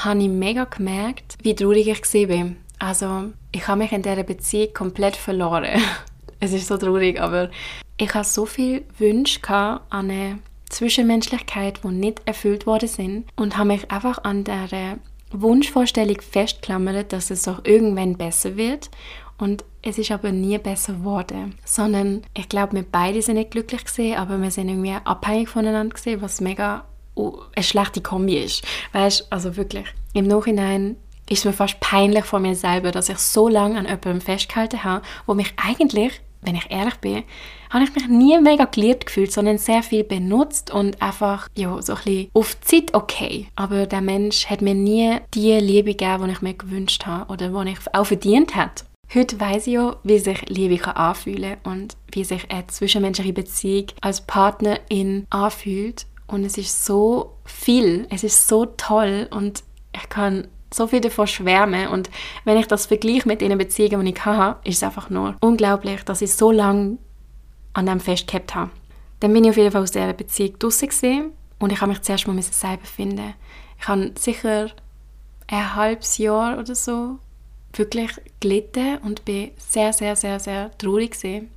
[0.04, 2.52] habe ich mega gemerkt, wie traurig ich war.
[2.78, 5.80] Also, ich habe mich in dieser Beziehung komplett verloren.
[6.40, 7.50] es ist so traurig, aber
[7.96, 10.38] ich hatte so viele Wünsche an eine
[10.68, 14.98] Zwischenmenschlichkeit, die nicht erfüllt worden sind und habe mich einfach an der
[15.30, 18.90] Wunschvorstellung festklammert, dass es doch irgendwann besser wird.
[19.38, 21.54] Und es ist aber nie besser geworden.
[21.64, 25.94] Sondern ich glaube, wir beide sind nicht glücklich gesehen, aber wir sind irgendwie abhängig voneinander
[25.94, 26.84] gesehen, was mega
[27.16, 28.64] eine schlechte Kombi ist.
[28.92, 29.86] Weißt also wirklich.
[30.12, 30.96] Im Nachhinein
[31.30, 35.04] ist mir fast peinlich vor mir selber, dass ich so lange an jemandem festgehalten habe,
[35.26, 37.24] wo mich eigentlich, wenn ich ehrlich bin,
[37.70, 41.94] habe ich mich nie mega geliebt gefühlt, sondern sehr viel benutzt und einfach, ja, so
[41.94, 43.48] ein bisschen auf Zeit okay.
[43.56, 47.48] Aber der Mensch hat mir nie die Liebe gegeben, die ich mir gewünscht habe oder
[47.48, 48.72] die ich auch verdient habe.
[49.14, 53.86] Heute weiß ich ja, wie sich Liebe kann anfühlen und wie sich eine zwischenmenschliche Beziehung
[54.02, 56.06] als Partnerin anfühlt.
[56.26, 59.62] Und es ist so viel, es ist so toll und
[59.94, 61.88] ich kann so viel davon schwärmen.
[61.88, 62.10] Und
[62.44, 66.02] wenn ich das vergleiche mit den Beziehungen, die ich habe, ist es einfach nur unglaublich,
[66.04, 66.98] dass ich so lange
[67.72, 68.70] an dem festgehabt habe.
[69.20, 72.02] Dann bin ich auf jeden Fall aus dieser Beziehung draußen gesehen und ich habe mich
[72.02, 73.34] zuerst mal selber finden.
[73.80, 74.70] Ich habe sicher
[75.48, 77.18] ein halbes Jahr oder so
[77.72, 81.50] wirklich gelitten und bin sehr, sehr, sehr, sehr traurig gewesen.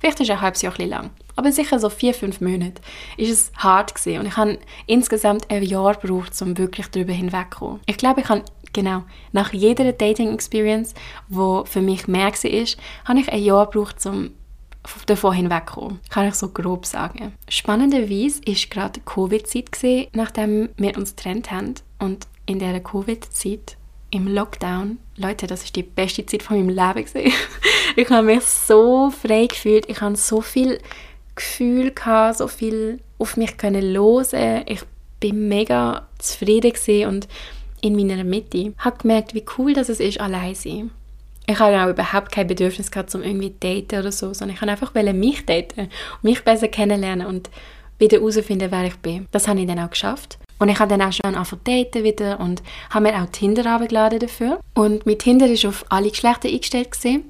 [0.00, 2.80] Vielleicht ist ein halbes Jahr ein lang, aber sicher so vier, fünf Monate
[3.16, 7.80] ist es hart gewesen und ich habe insgesamt ein Jahr gebraucht, um wirklich darüber hinwegzukommen.
[7.86, 10.94] Ich glaube, ich habe genau nach jeder Dating-Experience,
[11.28, 12.66] wo für mich mehr war,
[13.04, 14.30] habe ich ein Jahr gebraucht, um
[15.06, 16.00] davon hinwegkommen.
[16.08, 17.34] Kann ich so grob sagen.
[17.48, 21.74] Spannenderweise war gerade Covid-Zeit, nachdem wir uns getrennt haben.
[21.98, 23.76] Und in dieser Covid-Zeit,
[24.10, 27.32] im Lockdown, Leute, das ist die beste Zeit von meinem Leben gewesen.
[27.96, 29.88] ich habe mich so frei gefühlt.
[29.88, 30.80] Ich hatte so viel
[31.36, 34.62] Gefühl gehabt, so viel auf mich können losen.
[34.66, 34.82] Ich
[35.20, 37.28] bin mega zufrieden und
[37.82, 38.58] in meiner Mitte.
[38.58, 40.90] Ich habe gemerkt, wie cool das ist, allein zu sein.
[41.46, 44.72] Ich habe auch überhaupt kein Bedürfnis gehabt, um irgendwie daten oder so, sondern ich wollte
[44.72, 45.88] einfach mich daten
[46.22, 47.50] mich besser kennenlernen und
[47.98, 49.26] wieder herausfinden, wer ich bin.
[49.30, 50.38] Das habe ich dann auch geschafft.
[50.60, 54.20] Und ich habe dann auch schon angefangen daten wieder und habe mir auch Tinder abgeladen
[54.20, 54.60] dafür.
[54.74, 57.24] Und mit Tinder ist auf alle Geschlechter eingestellt gewesen.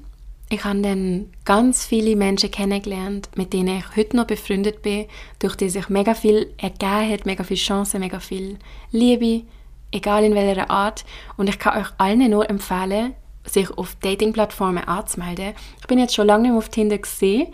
[0.49, 5.05] Ich habe dann ganz viele Menschen kennengelernt, mit denen ich heute noch befreundet bin,
[5.39, 8.59] durch die sich mega viel ergeben hat, mega viele Chancen, mega viel
[8.91, 9.45] Liebe,
[9.93, 11.05] egal in welcher Art.
[11.37, 13.13] Und ich kann euch allen nur empfehlen,
[13.45, 15.53] sich auf Dating-Plattformen anzumelden.
[15.79, 17.47] Ich bin jetzt schon lange nicht mehr auf Tinder gesehen.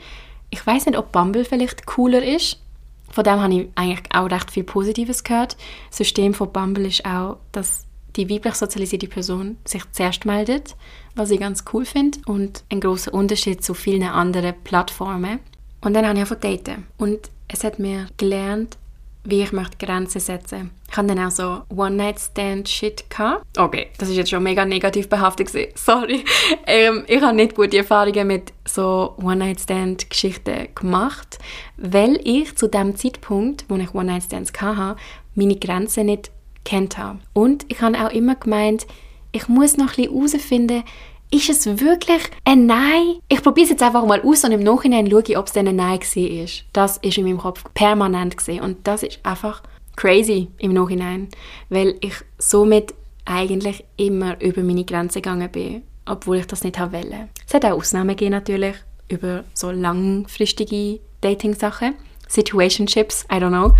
[0.50, 2.60] Ich weiß nicht, ob Bumble vielleicht cooler ist.
[3.10, 5.58] Von dem habe ich eigentlich auch recht viel Positives gehört.
[5.90, 10.76] Das System von Bumble ist auch, dass die weiblich sozialisierte Person sich zuerst meldet,
[11.16, 15.40] was ich ganz cool finde und ein großer Unterschied zu vielen anderen Plattformen.
[15.82, 18.78] Und dann habe ich von daten und es hat mir gelernt,
[19.28, 20.72] wie ich möchte Grenzen setzen.
[20.90, 23.04] Ich hatte dann auch so One-Night-Stand-Shit.
[23.58, 25.52] Okay, das ist jetzt schon mega negativ behaftet.
[25.78, 26.24] Sorry.
[26.66, 31.40] Ähm, ich habe nicht gute Erfahrungen mit so One-Night-Stand-Geschichten gemacht,
[31.76, 34.96] weil ich zu dem Zeitpunkt, wo ich One-Night-Stands hatte,
[35.36, 36.32] meine Grenzen nicht
[36.64, 37.20] kennt habe.
[37.34, 38.88] Und ich habe auch immer gemeint,
[39.34, 40.84] ich muss noch ein bisschen herausfinden,
[41.32, 43.20] ist es wirklich ein Nein?
[43.28, 45.68] Ich probiere es jetzt einfach mal aus und im Nachhinein schaue ich, ob es dann
[45.68, 46.48] ein Nein war.
[46.74, 49.62] Das ist in meinem Kopf permanent gesehen und das ist einfach
[49.96, 51.28] crazy im Nachhinein,
[51.70, 52.94] weil ich somit
[53.26, 57.28] eigentlich immer über meine Grenze gegangen bin, obwohl ich das nicht wollte.
[57.46, 58.76] Es hat auch Ausnahmen gegeben natürlich,
[59.10, 61.96] über so langfristige Dating-Sachen,
[62.28, 63.74] Situationships, I don't know,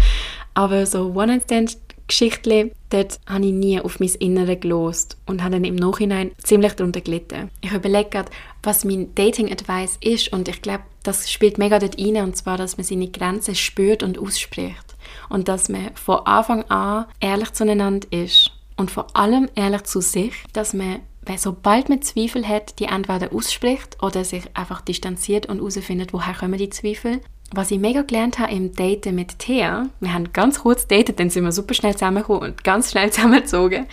[0.54, 5.66] aber so One-Night-Stand Geschichte, dort habe ich nie auf mein Innere gelost und habe dann
[5.66, 7.50] im Nachhinein ziemlich darunter gelitten.
[7.62, 8.32] Ich überlege gerade,
[8.64, 12.78] was mein Dating-Advice ist und ich glaube, das spielt mega dort rein und zwar, dass
[12.78, 14.96] man seine Grenzen spürt und ausspricht
[15.30, 20.34] und dass man von Anfang an ehrlich zueinander ist und vor allem ehrlich zu sich,
[20.54, 25.58] dass man weil sobald man Zweifel hat, die entweder ausspricht oder sich einfach distanziert und
[25.58, 27.20] herausfindet, woher kommen die Zweifel
[27.54, 31.30] was ich mega gelernt habe im Daten mit Thea, wir haben ganz kurz datet, dann
[31.30, 33.88] sind wir super schnell zusammengekommen und ganz schnell zusammengezogen.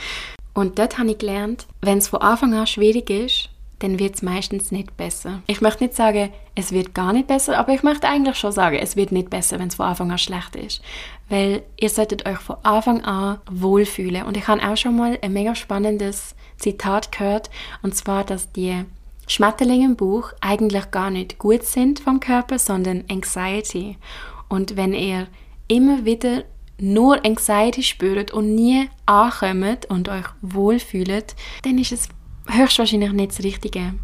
[0.54, 4.22] Und dort habe ich gelernt, wenn es von Anfang an schwierig ist, dann wird es
[4.22, 5.42] meistens nicht besser.
[5.46, 8.76] Ich möchte nicht sagen, es wird gar nicht besser, aber ich möchte eigentlich schon sagen,
[8.76, 10.80] es wird nicht besser, wenn es von Anfang an schlecht ist.
[11.28, 14.22] Weil ihr solltet euch von Anfang an wohlfühlen.
[14.22, 17.50] Und ich habe auch schon mal ein mega spannendes Zitat gehört,
[17.82, 18.84] und zwar, dass die
[19.26, 23.96] Schmetterlinge im Buch eigentlich gar nicht gut sind vom Körper, sondern Anxiety.
[24.48, 25.28] Und wenn ihr
[25.68, 26.44] immer wieder
[26.78, 32.08] nur Anxiety spürt und nie ankommt und euch wohlfühlt, dann ist es
[32.48, 33.94] höchstwahrscheinlich nicht das Richtige.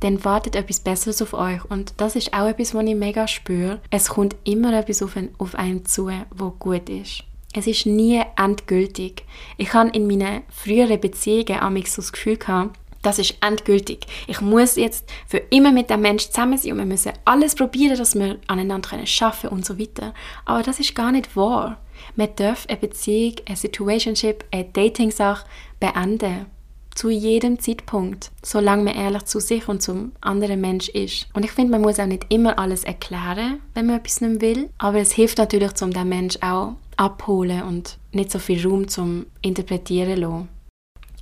[0.00, 1.64] Dann wartet etwas Besseres auf euch.
[1.64, 3.80] Und das ist auch etwas, was ich mega spüre.
[3.90, 7.22] Es kommt immer etwas auf einen zu, wo gut ist.
[7.54, 9.24] Es ist nie endgültig.
[9.58, 14.06] Ich habe in meinen früheren Beziehungen am so das Gefühl gehabt, das ist endgültig.
[14.26, 17.98] Ich muss jetzt für immer mit dem Menschen zusammen sein und wir müssen alles probieren,
[17.98, 20.14] dass wir aneinander können schaffen und so weiter.
[20.44, 21.78] Aber das ist gar nicht wahr.
[22.16, 25.46] Man darf eine Beziehung, eine Situationship, eine Dating-Sache
[25.80, 26.46] beenden.
[26.94, 31.26] Zu jedem Zeitpunkt, solange man ehrlich zu sich und zum anderen Mensch ist.
[31.32, 34.68] Und ich finde, man muss auch nicht immer alles erklären, wenn man etwas nicht will.
[34.76, 39.24] Aber es hilft natürlich, um den Mensch auch abholen und nicht so viel Raum zum
[39.40, 40.48] Interpretieren lassen.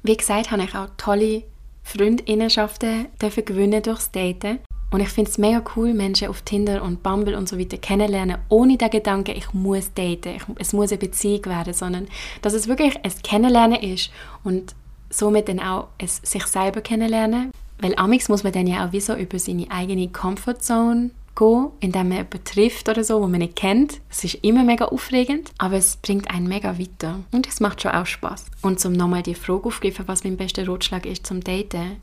[0.02, 1.44] Wie gesagt, habe ich auch tolle
[1.90, 4.60] Freundinnenschaften gewinnen durchs Daten.
[4.92, 8.38] Und ich finde es mega cool, Menschen auf Tinder und Bumble und so weiter kennenlernen,
[8.48, 12.08] ohne den Gedanken, ich muss daten, ich, es muss eine Beziehung werden, sondern
[12.42, 14.10] dass es wirklich ein Kennenlernen ist
[14.42, 14.74] und
[15.08, 17.52] somit dann auch es sich selber kennenlernen.
[17.78, 22.08] Weil amix muss man dann ja auch wie so über seine eigene Comfortzone gehen, indem
[22.10, 24.00] man jemanden trifft oder so, wo man nicht kennt.
[24.08, 27.18] Es ist immer mega aufregend, aber es bringt einen mega weiter.
[27.32, 28.46] Und es macht schon auch Spaß.
[28.62, 32.00] Und zum nochmal die Frage aufgreifen, was mein bester Ratschlag ist zum Daten,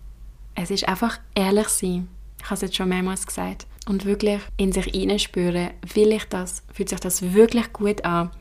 [0.56, 4.72] es ist einfach ehrlich sein ich habe es jetzt schon mehrmals gesagt, und wirklich in
[4.72, 8.32] sich hineinspüren, will ich das, fühlt sich das wirklich gut an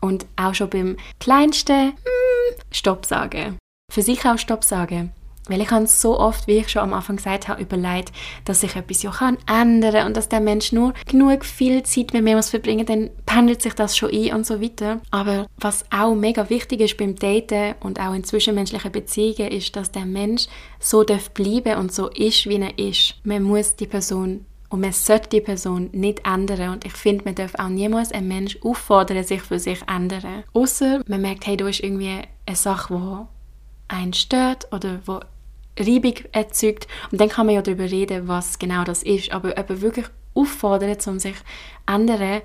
[0.00, 3.58] und auch schon beim kleinsten mm, Stopp sagen.
[3.92, 5.12] Für sich auch Stopp sagen.
[5.48, 8.12] Weil ich habe so oft, wie ich schon am Anfang gesagt habe, überlegt,
[8.44, 12.22] dass sich etwas ja kann ändern und dass der Mensch nur genug viel Zeit mit
[12.22, 15.00] mir muss verbringen, dann pendelt sich das schon ein und so weiter.
[15.10, 19.92] Aber was auch mega wichtig ist beim Daten und auch in zwischenmenschlichen Beziehungen, ist, dass
[19.92, 20.46] der Mensch
[20.80, 23.14] so darf bleiben und so ist, wie er ist.
[23.24, 26.70] Man muss die Person und man sollte die Person nicht ändern.
[26.70, 30.44] Und ich finde, man darf auch niemals einen Mensch auffordern, sich für sich zu ändern.
[30.52, 35.20] Außer man merkt, hey, da ist irgendwie eine Sache, die einen stört oder wo
[35.78, 36.86] Reibung erzeugt.
[37.10, 39.32] Und dann kann man ja darüber reden, was genau das ist.
[39.32, 41.42] Aber eben wirklich auffordern, um sich zu
[41.86, 42.42] ändern,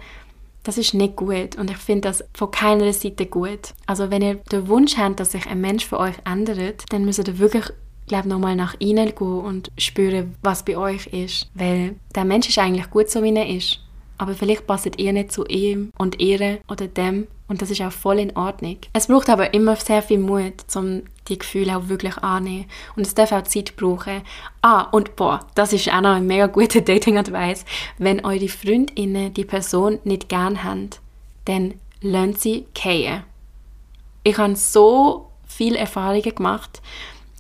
[0.64, 1.58] das ist nicht gut.
[1.58, 3.74] Und ich finde das von keiner Seite gut.
[3.86, 7.20] Also wenn ihr den Wunsch habt, dass sich ein Mensch für euch ändert, dann müsst
[7.20, 7.66] ihr wirklich
[8.08, 11.50] glaube nochmal nach innen gehen und spüren, was bei euch ist.
[11.54, 13.80] Weil der Mensch ist eigentlich gut so, wie er ist
[14.22, 17.92] aber vielleicht passt ihr nicht zu ihm und ihr oder dem und das ist auch
[17.92, 18.78] voll in Ordnung.
[18.94, 23.14] Es braucht aber immer sehr viel Mut, um die Gefühle auch wirklich anzunehmen und es
[23.14, 24.22] darf auch Zeit brauchen.
[24.62, 27.66] Ah, und boah, das ist auch noch ein mega guter Dating-Advice.
[27.98, 30.92] Wenn eure Freundinnen die Person nicht gern haben,
[31.44, 33.24] dann lernt sie gehen.
[34.24, 36.82] Ich habe so viele Erfahrungen gemacht,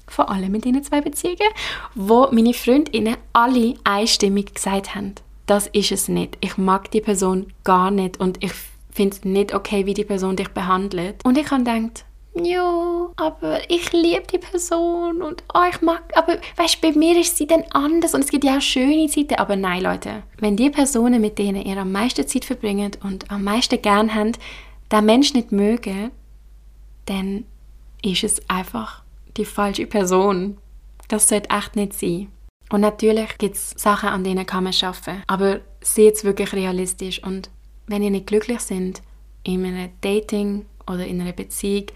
[0.10, 1.54] vor allem mit diesen zwei Beziehungen,
[1.96, 6.38] wo meine Freundinnen alle einstimmig gesagt haben, das ist es nicht.
[6.42, 8.52] Ich mag die Person gar nicht und ich
[8.92, 11.24] finde es nicht okay, wie die Person dich behandelt.
[11.24, 16.38] Und ich habe gedacht, ja, aber ich liebe die Person und oh, ich mag, aber
[16.56, 19.58] weißt, bei mir ist sie dann anders und es gibt ja auch schöne Zeiten, aber
[19.58, 23.82] nein, Leute, wenn die Personen, mit denen ihr am meisten Zeit verbringt und am meisten
[23.82, 24.40] gern habt,
[24.92, 26.12] der Mensch nicht mögen,
[27.06, 27.46] dann
[28.02, 29.04] ist es einfach
[29.36, 30.58] die falsche Person.
[31.10, 32.32] Das sollte echt nicht sein.
[32.72, 35.24] Und natürlich gibt es Sachen, an denen kann man arbeiten.
[35.28, 37.22] Aber seht es wirklich realistisch.
[37.22, 37.50] Und
[37.92, 39.02] wenn ihr nicht glücklich seid
[39.44, 41.88] in einem Dating oder in einer Beziehung,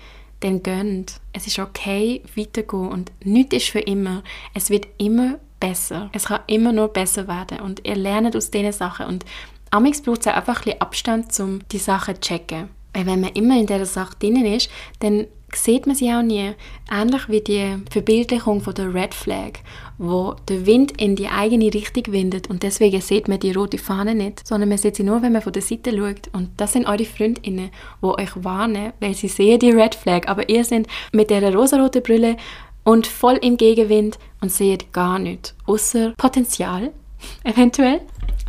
[0.41, 1.19] dann gönnt.
[1.33, 2.89] Es ist okay, weiterzugehen.
[2.89, 4.23] Und nichts ist für immer.
[4.53, 6.09] Es wird immer besser.
[6.13, 7.59] Es kann immer nur besser werden.
[7.61, 9.07] Und ihr lernt aus diesen Sachen.
[9.07, 9.25] Und
[9.71, 12.69] amix braucht es einfach ein bisschen Abstand, um die Sachen zu checken.
[12.93, 16.53] Weil wenn man immer in dieser Sache drin ist, dann sieht man sie auch nie.
[16.91, 19.59] Ähnlich wie die Verbildlichung von der Red Flag,
[19.97, 24.15] wo der Wind in die eigene Richtung windet und deswegen sieht man die rote Fahne
[24.15, 26.27] nicht, sondern man sieht sie nur, wenn man von der Seite schaut.
[26.33, 30.49] Und das sind eure Freundinnen, die euch warnen, weil sie sehen die Red Flag, aber
[30.49, 32.37] ihr seid mit der rosaroten Brille
[32.83, 36.91] und voll im Gegenwind und seht gar nichts, außer Potenzial,
[37.43, 38.01] eventuell.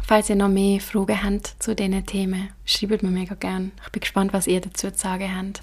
[0.06, 3.72] Falls ihr noch mehr Fragen habt zu diesen Themen, schreibt mir mega gerne.
[3.84, 5.60] Ich bin gespannt, was ihr dazu zu sagen habt.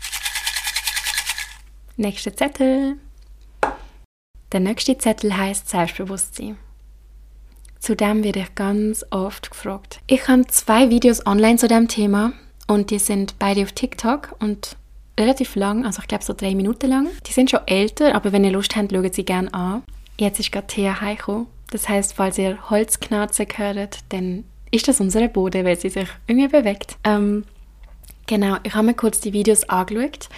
[1.95, 2.97] Nächster Zettel.
[4.53, 6.57] Der nächste Zettel heißt Selbstbewusstsein.
[7.79, 9.99] Zudem werde ich ganz oft gefragt.
[10.05, 12.33] Ich habe zwei Videos online zu dem Thema
[12.67, 14.77] und die sind beide auf TikTok und
[15.19, 17.07] relativ lang, also ich glaube so drei Minuten lang.
[17.25, 19.83] Die sind schon älter, aber wenn ihr Lust habt, schaut sie gerne an.
[20.19, 21.47] Jetzt ist gerade Thea heiko.
[21.71, 26.47] Das heißt, falls ihr Holzknarzen hört, dann ist das unsere Boden, weil sie sich irgendwie
[26.47, 26.97] bewegt.
[27.03, 27.43] Ähm,
[28.27, 30.29] genau, ich habe mir kurz die Videos angeschaut.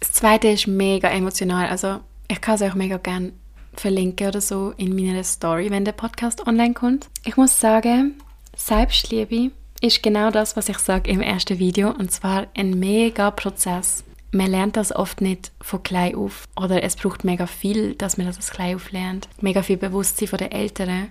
[0.00, 1.68] Das zweite ist mega emotional.
[1.68, 3.32] Also ich kann es euch mega gerne
[3.74, 7.08] verlinken oder so in meiner Story, wenn der Podcast online kommt.
[7.24, 8.14] Ich muss sagen,
[8.56, 14.04] Selbstliebe ist genau das, was ich sage im ersten Video und zwar ein mega Prozess.
[14.30, 18.26] Man lernt das oft nicht von klein auf oder es braucht mega viel, dass man
[18.26, 19.28] das als klein auf lernt.
[19.40, 21.08] Mega viel Bewusstsein von den Eltern.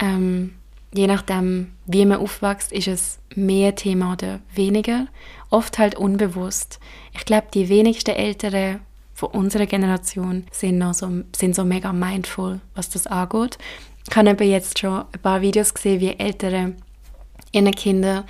[0.00, 0.54] Ähm,
[0.92, 5.06] je nachdem, wie man aufwächst, ist es mehr Thema oder weniger.
[5.50, 6.80] Oft halt unbewusst.
[7.12, 8.80] Ich glaube, die wenigsten Eltern
[9.14, 13.58] von unserer Generation sind, noch so, sind so mega mindful, was das angeht.
[14.08, 16.76] Ich habe aber jetzt schon ein paar Videos gesehen, wie Eltern
[17.52, 18.24] ihren Kindern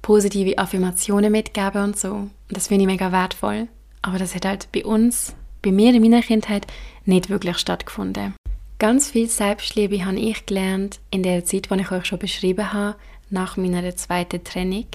[0.00, 2.12] positive Affirmationen mitgeben und so.
[2.12, 3.68] Und das finde ich mega wertvoll.
[4.02, 6.66] Aber das hat halt bei uns, bei mir in meiner Kindheit,
[7.04, 8.34] nicht wirklich stattgefunden.
[8.78, 12.96] Ganz viel Selbstliebe habe ich gelernt in der Zeit, die ich euch schon beschrieben habe,
[13.30, 14.86] nach meiner zweiten Trennung.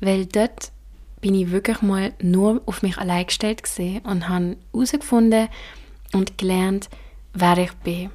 [0.00, 0.71] Weil dort
[1.22, 3.62] bin ich wirklich mal nur auf mich allein gestellt
[4.04, 5.48] und habe herausgefunden
[6.12, 6.90] und gelernt,
[7.32, 8.10] wer ich bin.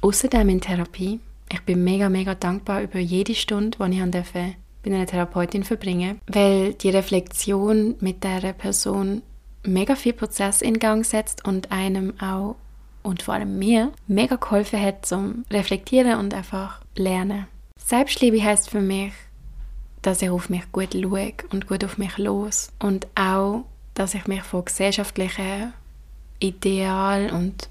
[0.00, 1.20] Außerdem in Therapie.
[1.52, 6.20] Ich bin mega, mega dankbar über jede Stunde, die ich durfte bei einer Therapeutin verbringen
[6.26, 9.22] weil die Reflexion mit der Person
[9.62, 12.56] mega viel Prozess in Gang setzt und einem auch
[13.02, 17.46] und vor allem mir mega geholfen hat zum Reflektieren und einfach lernen.
[17.78, 19.12] Selbstliebe heißt für mich,
[20.04, 24.26] dass ich auf mich gut schaue und gut auf mich los und auch, dass ich
[24.26, 25.72] mich von gesellschaftlichen
[26.40, 27.68] Idealen und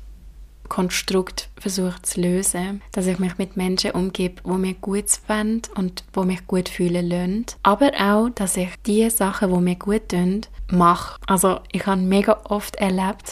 [0.67, 6.03] Konstrukt versuche zu lösen, dass ich mich mit Menschen umgebe, wo mir gut wollen und
[6.13, 7.45] wo mich gut fühlen lassen.
[7.61, 11.19] Aber auch, dass ich die Sachen, die mir gut tun, mache.
[11.27, 13.31] Also ich habe mega oft erlebt,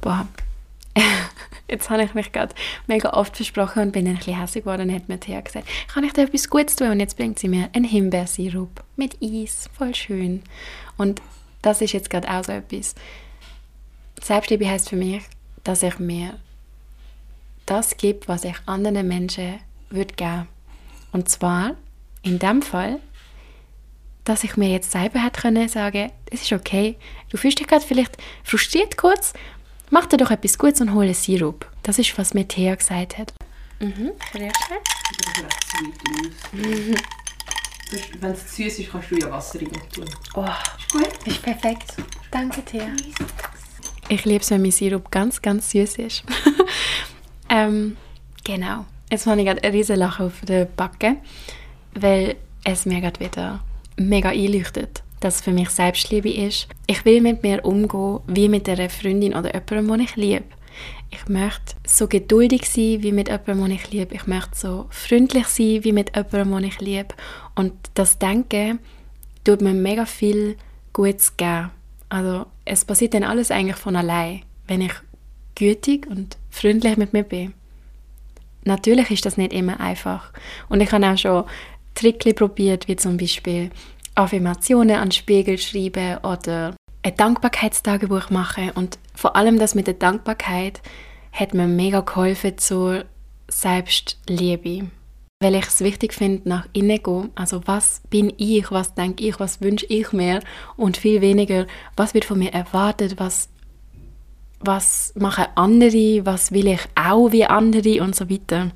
[0.00, 0.26] boah,
[1.70, 2.54] jetzt habe ich mich gerade
[2.86, 6.04] mega oft versprochen und bin ein bisschen hässlich geworden und hat mir Thea gesagt, kann
[6.04, 6.90] ich dir etwas Gutes tun?
[6.90, 10.42] Und jetzt bringt sie mir einen Himbeersirup mit Eis, voll schön.
[10.96, 11.22] Und
[11.62, 12.94] das ist jetzt gerade auch so etwas.
[14.20, 15.22] Selbstliebe heißt für mich,
[15.64, 16.38] dass ich mir
[17.66, 19.60] das gebe, was ich anderen Menschen
[19.90, 20.48] würde geben.
[21.12, 21.76] Und zwar
[22.22, 23.00] in dem Fall,
[24.24, 26.96] dass ich mir jetzt selber hätte können sagen, es ist okay,
[27.30, 29.32] du fühlst dich gerade vielleicht frustriert kurz,
[29.90, 31.66] mach dir doch etwas Gutes und hol einen Sirup.
[31.82, 33.32] Das ist, was mir Thea gesagt hat.
[33.80, 34.12] Mhm?
[36.52, 36.94] Mhm.
[38.20, 40.04] Wenn es zu süß ist, kannst du ja Wasser rein tun.
[40.34, 40.44] Oh,
[40.78, 41.26] ist gut?
[41.26, 41.94] Ist perfekt.
[42.30, 42.88] Danke, Thea.
[44.08, 46.24] Ich liebe es, wenn mein Sirup ganz, ganz süß ist.
[47.48, 47.96] ähm,
[48.44, 48.86] genau.
[49.10, 51.16] Jetzt habe ich gerade eine riesen Lache auf der Backe,
[51.94, 53.64] weil es mir gerade wieder
[53.96, 56.66] mega einleuchtet, dass es für mich Selbstliebe ist.
[56.86, 60.44] Ich will mit mir umgehen wie mit einer Freundin oder jemandem, den ich liebe.
[61.10, 64.14] Ich möchte so geduldig sein wie mit jemandem, den ich liebe.
[64.14, 67.14] Ich möchte so freundlich sein wie mit jemandem, den ich liebe.
[67.54, 68.78] Und das Denken
[69.44, 70.56] tut mir mega viel
[70.92, 71.70] Gutes geben.
[72.08, 74.92] Also es passiert dann alles eigentlich von allein, wenn ich
[75.54, 77.54] gütig und freundlich mit mir bin.
[78.64, 80.32] Natürlich ist das nicht immer einfach.
[80.68, 81.44] Und ich habe auch schon
[81.94, 83.70] Tricks probiert, wie zum Beispiel
[84.20, 88.70] Affirmationen an den Spiegel schreiben oder ein Dankbarkeitstagebuch machen.
[88.74, 90.80] Und vor allem das mit der Dankbarkeit
[91.32, 93.04] hat mir mega geholfen zur
[93.48, 94.88] Selbstliebe.
[95.42, 97.30] Weil ich es wichtig finde, nach innen zu gehen.
[97.34, 100.40] Also was bin ich, was denke ich, was wünsche ich mir?
[100.76, 101.66] Und viel weniger,
[101.96, 103.48] was wird von mir erwartet, was,
[104.60, 108.02] was machen andere, was will ich auch wie andere?
[108.02, 108.70] Und so weiter.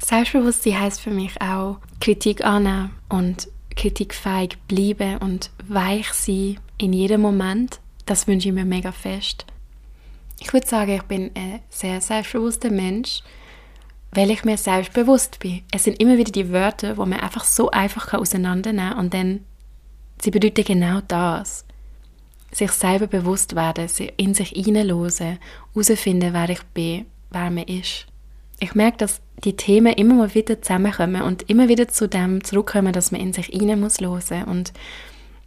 [0.00, 3.48] Selbstbewusstsein heißt für mich auch Kritik annehmen und
[3.78, 7.80] kritikfähig bleiben und weich sein in jedem Moment.
[8.04, 9.46] Das wünsche ich mir mega fest.
[10.40, 13.22] Ich würde sagen, ich bin ein sehr selbstbewusster Mensch
[14.12, 15.62] weil ich mir selbst bewusst bin.
[15.72, 19.44] Es sind immer wieder die Wörter, wo man einfach so einfach auseinandernehmen kann und dann,
[20.20, 21.64] sie bedeuten genau das.
[22.50, 25.38] Sich selber bewusst werden, in sich hineinlösen,
[25.74, 28.06] herausfinden, wer ich bin, wer man ist.
[28.58, 32.92] Ich merke, dass die Themen immer mal wieder zusammenkommen und immer wieder zu dem zurückkommen,
[32.92, 34.72] dass man in sich hinein muss hören und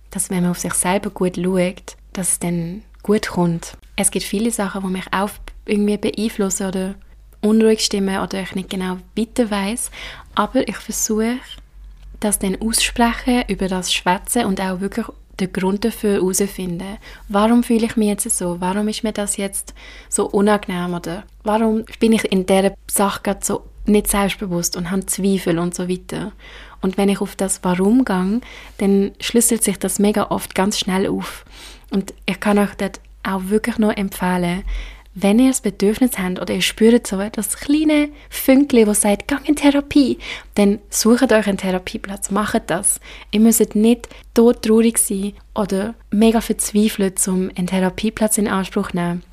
[0.09, 3.77] dass, wenn man auf sich selber gut schaut, dass es dann gut kommt.
[3.95, 5.29] Es gibt viele Sachen, die mich auch
[5.65, 6.95] irgendwie beeinflussen oder
[7.41, 9.91] unruhig stimmen oder ich nicht genau weiter weiß,
[10.35, 11.37] aber ich versuche
[12.19, 15.07] das dann aussprechen, über das schwätzen und auch wirklich
[15.39, 16.97] den Grund dafür herausfinden.
[17.27, 18.61] Warum fühle ich mich jetzt so?
[18.61, 19.73] Warum ist mir das jetzt
[20.07, 20.93] so unangenehm?
[20.93, 25.75] Oder warum bin ich in dieser Sache gerade so nicht selbstbewusst und habe Zweifel und
[25.75, 26.32] so weiter?
[26.82, 28.41] Und wenn ich auf das Warum gehe,
[28.77, 31.45] dann schlüsselt sich das mega oft ganz schnell auf.
[31.91, 34.63] Und ich kann euch das auch wirklich nur empfehlen,
[35.13, 39.47] wenn ihr das Bedürfnis habt oder ihr spürt so das kleine Fünkchen, das sagt, gang
[39.47, 40.17] in Therapie,
[40.55, 43.01] dann sucht euch einen Therapieplatz, macht das.
[43.32, 49.23] Ihr müsst nicht todtraurig sein oder mega verzweifelt, um einen Therapieplatz in Anspruch zu nehmen,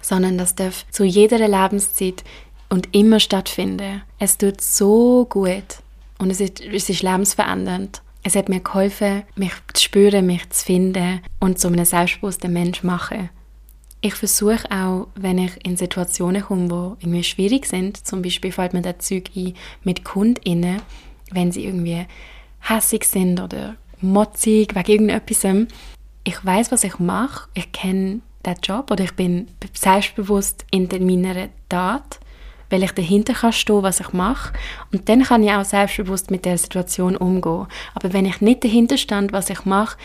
[0.00, 2.24] sondern das darf zu jeder Lebenszeit
[2.72, 4.00] und immer stattfinden.
[4.18, 5.82] Es tut so gut
[6.18, 8.00] und es ist, es ist lebensverändernd.
[8.22, 12.80] Es hat mir geholfen, mich zu spüren, mich zu finden und zu einem selbstbewussten Mensch
[12.80, 13.28] zu machen.
[14.00, 18.72] Ich versuche auch, wenn ich in Situationen komme, die irgendwie schwierig sind, zum Beispiel fällt
[18.72, 19.52] mir das Zeug ein
[19.84, 20.80] mit KundInnen,
[21.30, 22.06] wenn sie irgendwie
[22.60, 25.66] hässig sind oder motzig wegen irgendetwas.
[26.24, 31.50] Ich weiß, was ich mache, ich kenne den Job oder ich bin selbstbewusst in meiner
[31.68, 32.18] Tat,
[32.72, 34.54] weil ich dahinter kann stehen, was ich mache
[34.92, 37.66] und dann kann ich auch selbstbewusst mit der Situation umgehen.
[37.94, 39.98] Aber wenn ich nicht dahinter stand, was ich mache,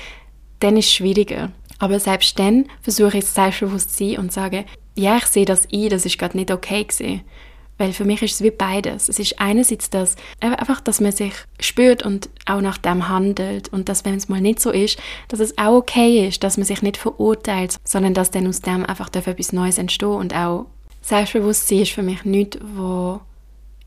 [0.60, 1.52] dann ist es schwieriger.
[1.80, 4.66] Aber selbst dann versuche ich selbstbewusst zu sein und sage,
[4.96, 7.22] ja, ich sehe das ein, das ist gerade nicht okay gewesen.
[7.78, 9.08] Weil für mich ist es wie beides.
[9.08, 13.70] Es ist einerseits das, einfach, dass man sich spürt und auch nach dem handelt.
[13.70, 16.66] Und dass, wenn es mal nicht so ist, dass es auch okay ist, dass man
[16.66, 20.10] sich nicht verurteilt, sondern dass dann aus dem einfach etwas Neues entsteht.
[20.10, 20.66] Und auch
[21.08, 23.22] Selbstbewusstsein ist für mich nichts, wo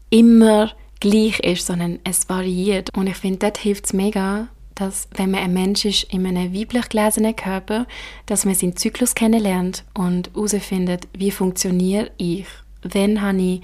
[0.08, 2.96] immer gleich ist, sondern es variiert.
[2.96, 6.54] Und ich finde, dort hilft es mega, dass wenn man ein Mensch ist in einem
[6.54, 7.86] weiblich gelesenen Körper,
[8.26, 12.46] dass man seinen Zyklus kennenlernt und herausfindet, wie funktioniere ich
[12.82, 13.62] wann habe ich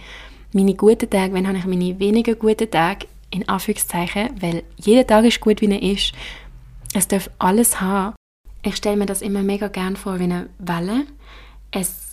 [0.52, 5.24] meine guten Tage, wann habe ich meine weniger guten Tage, in Anführungszeichen, weil jeder Tag
[5.24, 6.12] ist gut, wie er ist.
[6.94, 8.14] Es darf alles haben.
[8.62, 11.06] Ich stelle mir das immer mega gern vor wie eine Welle.
[11.70, 12.05] Es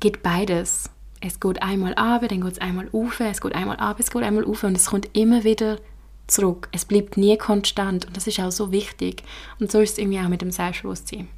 [0.00, 0.90] geht beides.
[1.20, 4.22] Es geht einmal ab, dann geht es einmal auf, es geht einmal ab, es geht
[4.22, 5.78] einmal auf und es kommt immer wieder
[6.28, 6.68] zurück.
[6.72, 9.24] Es bleibt nie konstant und das ist auch so wichtig.
[9.58, 11.28] Und so ist es irgendwie auch mit dem Selbstbewusstsein.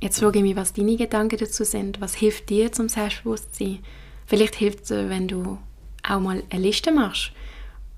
[0.00, 2.00] Jetzt frage ich mich, was deine Gedanken dazu sind.
[2.00, 3.78] Was hilft dir zum Selbstbewusstsein?
[4.26, 5.58] Vielleicht hilft es, wenn du
[6.02, 7.32] auch mal eine Liste machst.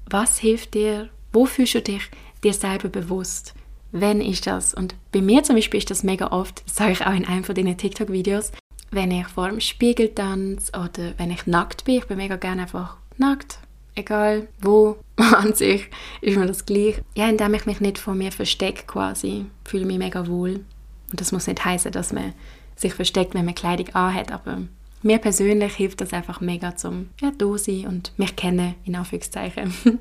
[0.08, 1.08] Was hilft dir?
[1.32, 2.02] Wo fühlst du dich
[2.44, 3.54] dir selber bewusst?
[3.90, 4.74] Wenn ist das?
[4.74, 7.44] Und bei mir zum Beispiel ist das mega oft, das sage ich auch in einem
[7.44, 8.52] von diesen TikTok-Videos,
[8.94, 11.98] wenn ich vor dem Spiegel tanze oder wenn ich nackt bin.
[11.98, 13.58] Ich bin mega gerne einfach nackt.
[13.96, 15.88] Egal wo, an sich
[16.20, 17.00] ist mir das gleich.
[17.14, 20.64] Ja, indem ich mich nicht von mir verstecke quasi, fühle ich mich mega wohl.
[21.10, 22.32] Und das muss nicht heißen, dass man
[22.76, 24.62] sich versteckt, wenn man Kleidung anhat, aber
[25.02, 29.74] mir persönlich hilft das einfach mega zum ja, da sein und mich kennen, in Anführungszeichen.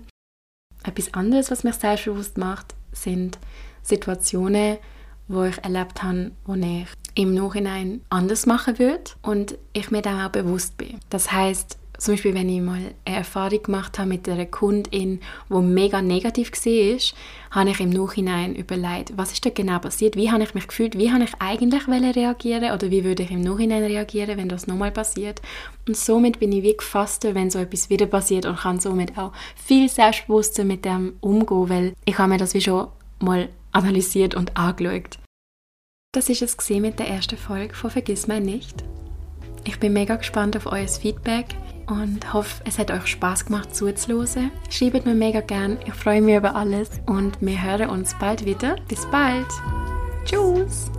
[0.84, 3.38] Etwas anderes, was mich selbstbewusst macht, sind
[3.84, 4.78] Situationen,
[5.28, 10.26] wo ich erlebt habe, wo ich im Nachhinein anders machen würde und ich mir dann
[10.26, 11.00] auch bewusst bin.
[11.10, 15.56] Das heißt, zum Beispiel, wenn ich mal eine Erfahrung gemacht habe mit einer Kundin, die
[15.56, 17.00] mega negativ war,
[17.52, 20.98] habe ich im Nachhinein überlegt, was ist da genau passiert, wie habe ich mich gefühlt,
[20.98, 24.92] wie habe ich eigentlich reagieren oder wie würde ich im Nachhinein reagieren, wenn das nochmal
[24.92, 25.42] passiert.
[25.88, 29.32] Und somit bin ich wie gefasster, wenn so etwas wieder passiert und kann somit auch
[29.56, 32.88] viel selbstbewusster mit dem umgehen, weil ich habe mir das wie schon
[33.20, 35.20] mal analysiert und angeschaut.
[36.14, 38.84] Das ist es mit der ersten Folge von Vergiss mein nicht.
[39.64, 41.56] Ich bin mega gespannt auf euer Feedback
[41.88, 44.52] und hoffe, es hat euch Spaß gemacht zuzuhören.
[44.70, 48.76] Schreibt mir mega gern, ich freue mich über alles und wir hören uns bald wieder.
[48.88, 49.48] Bis bald.
[50.24, 50.92] Tschüss.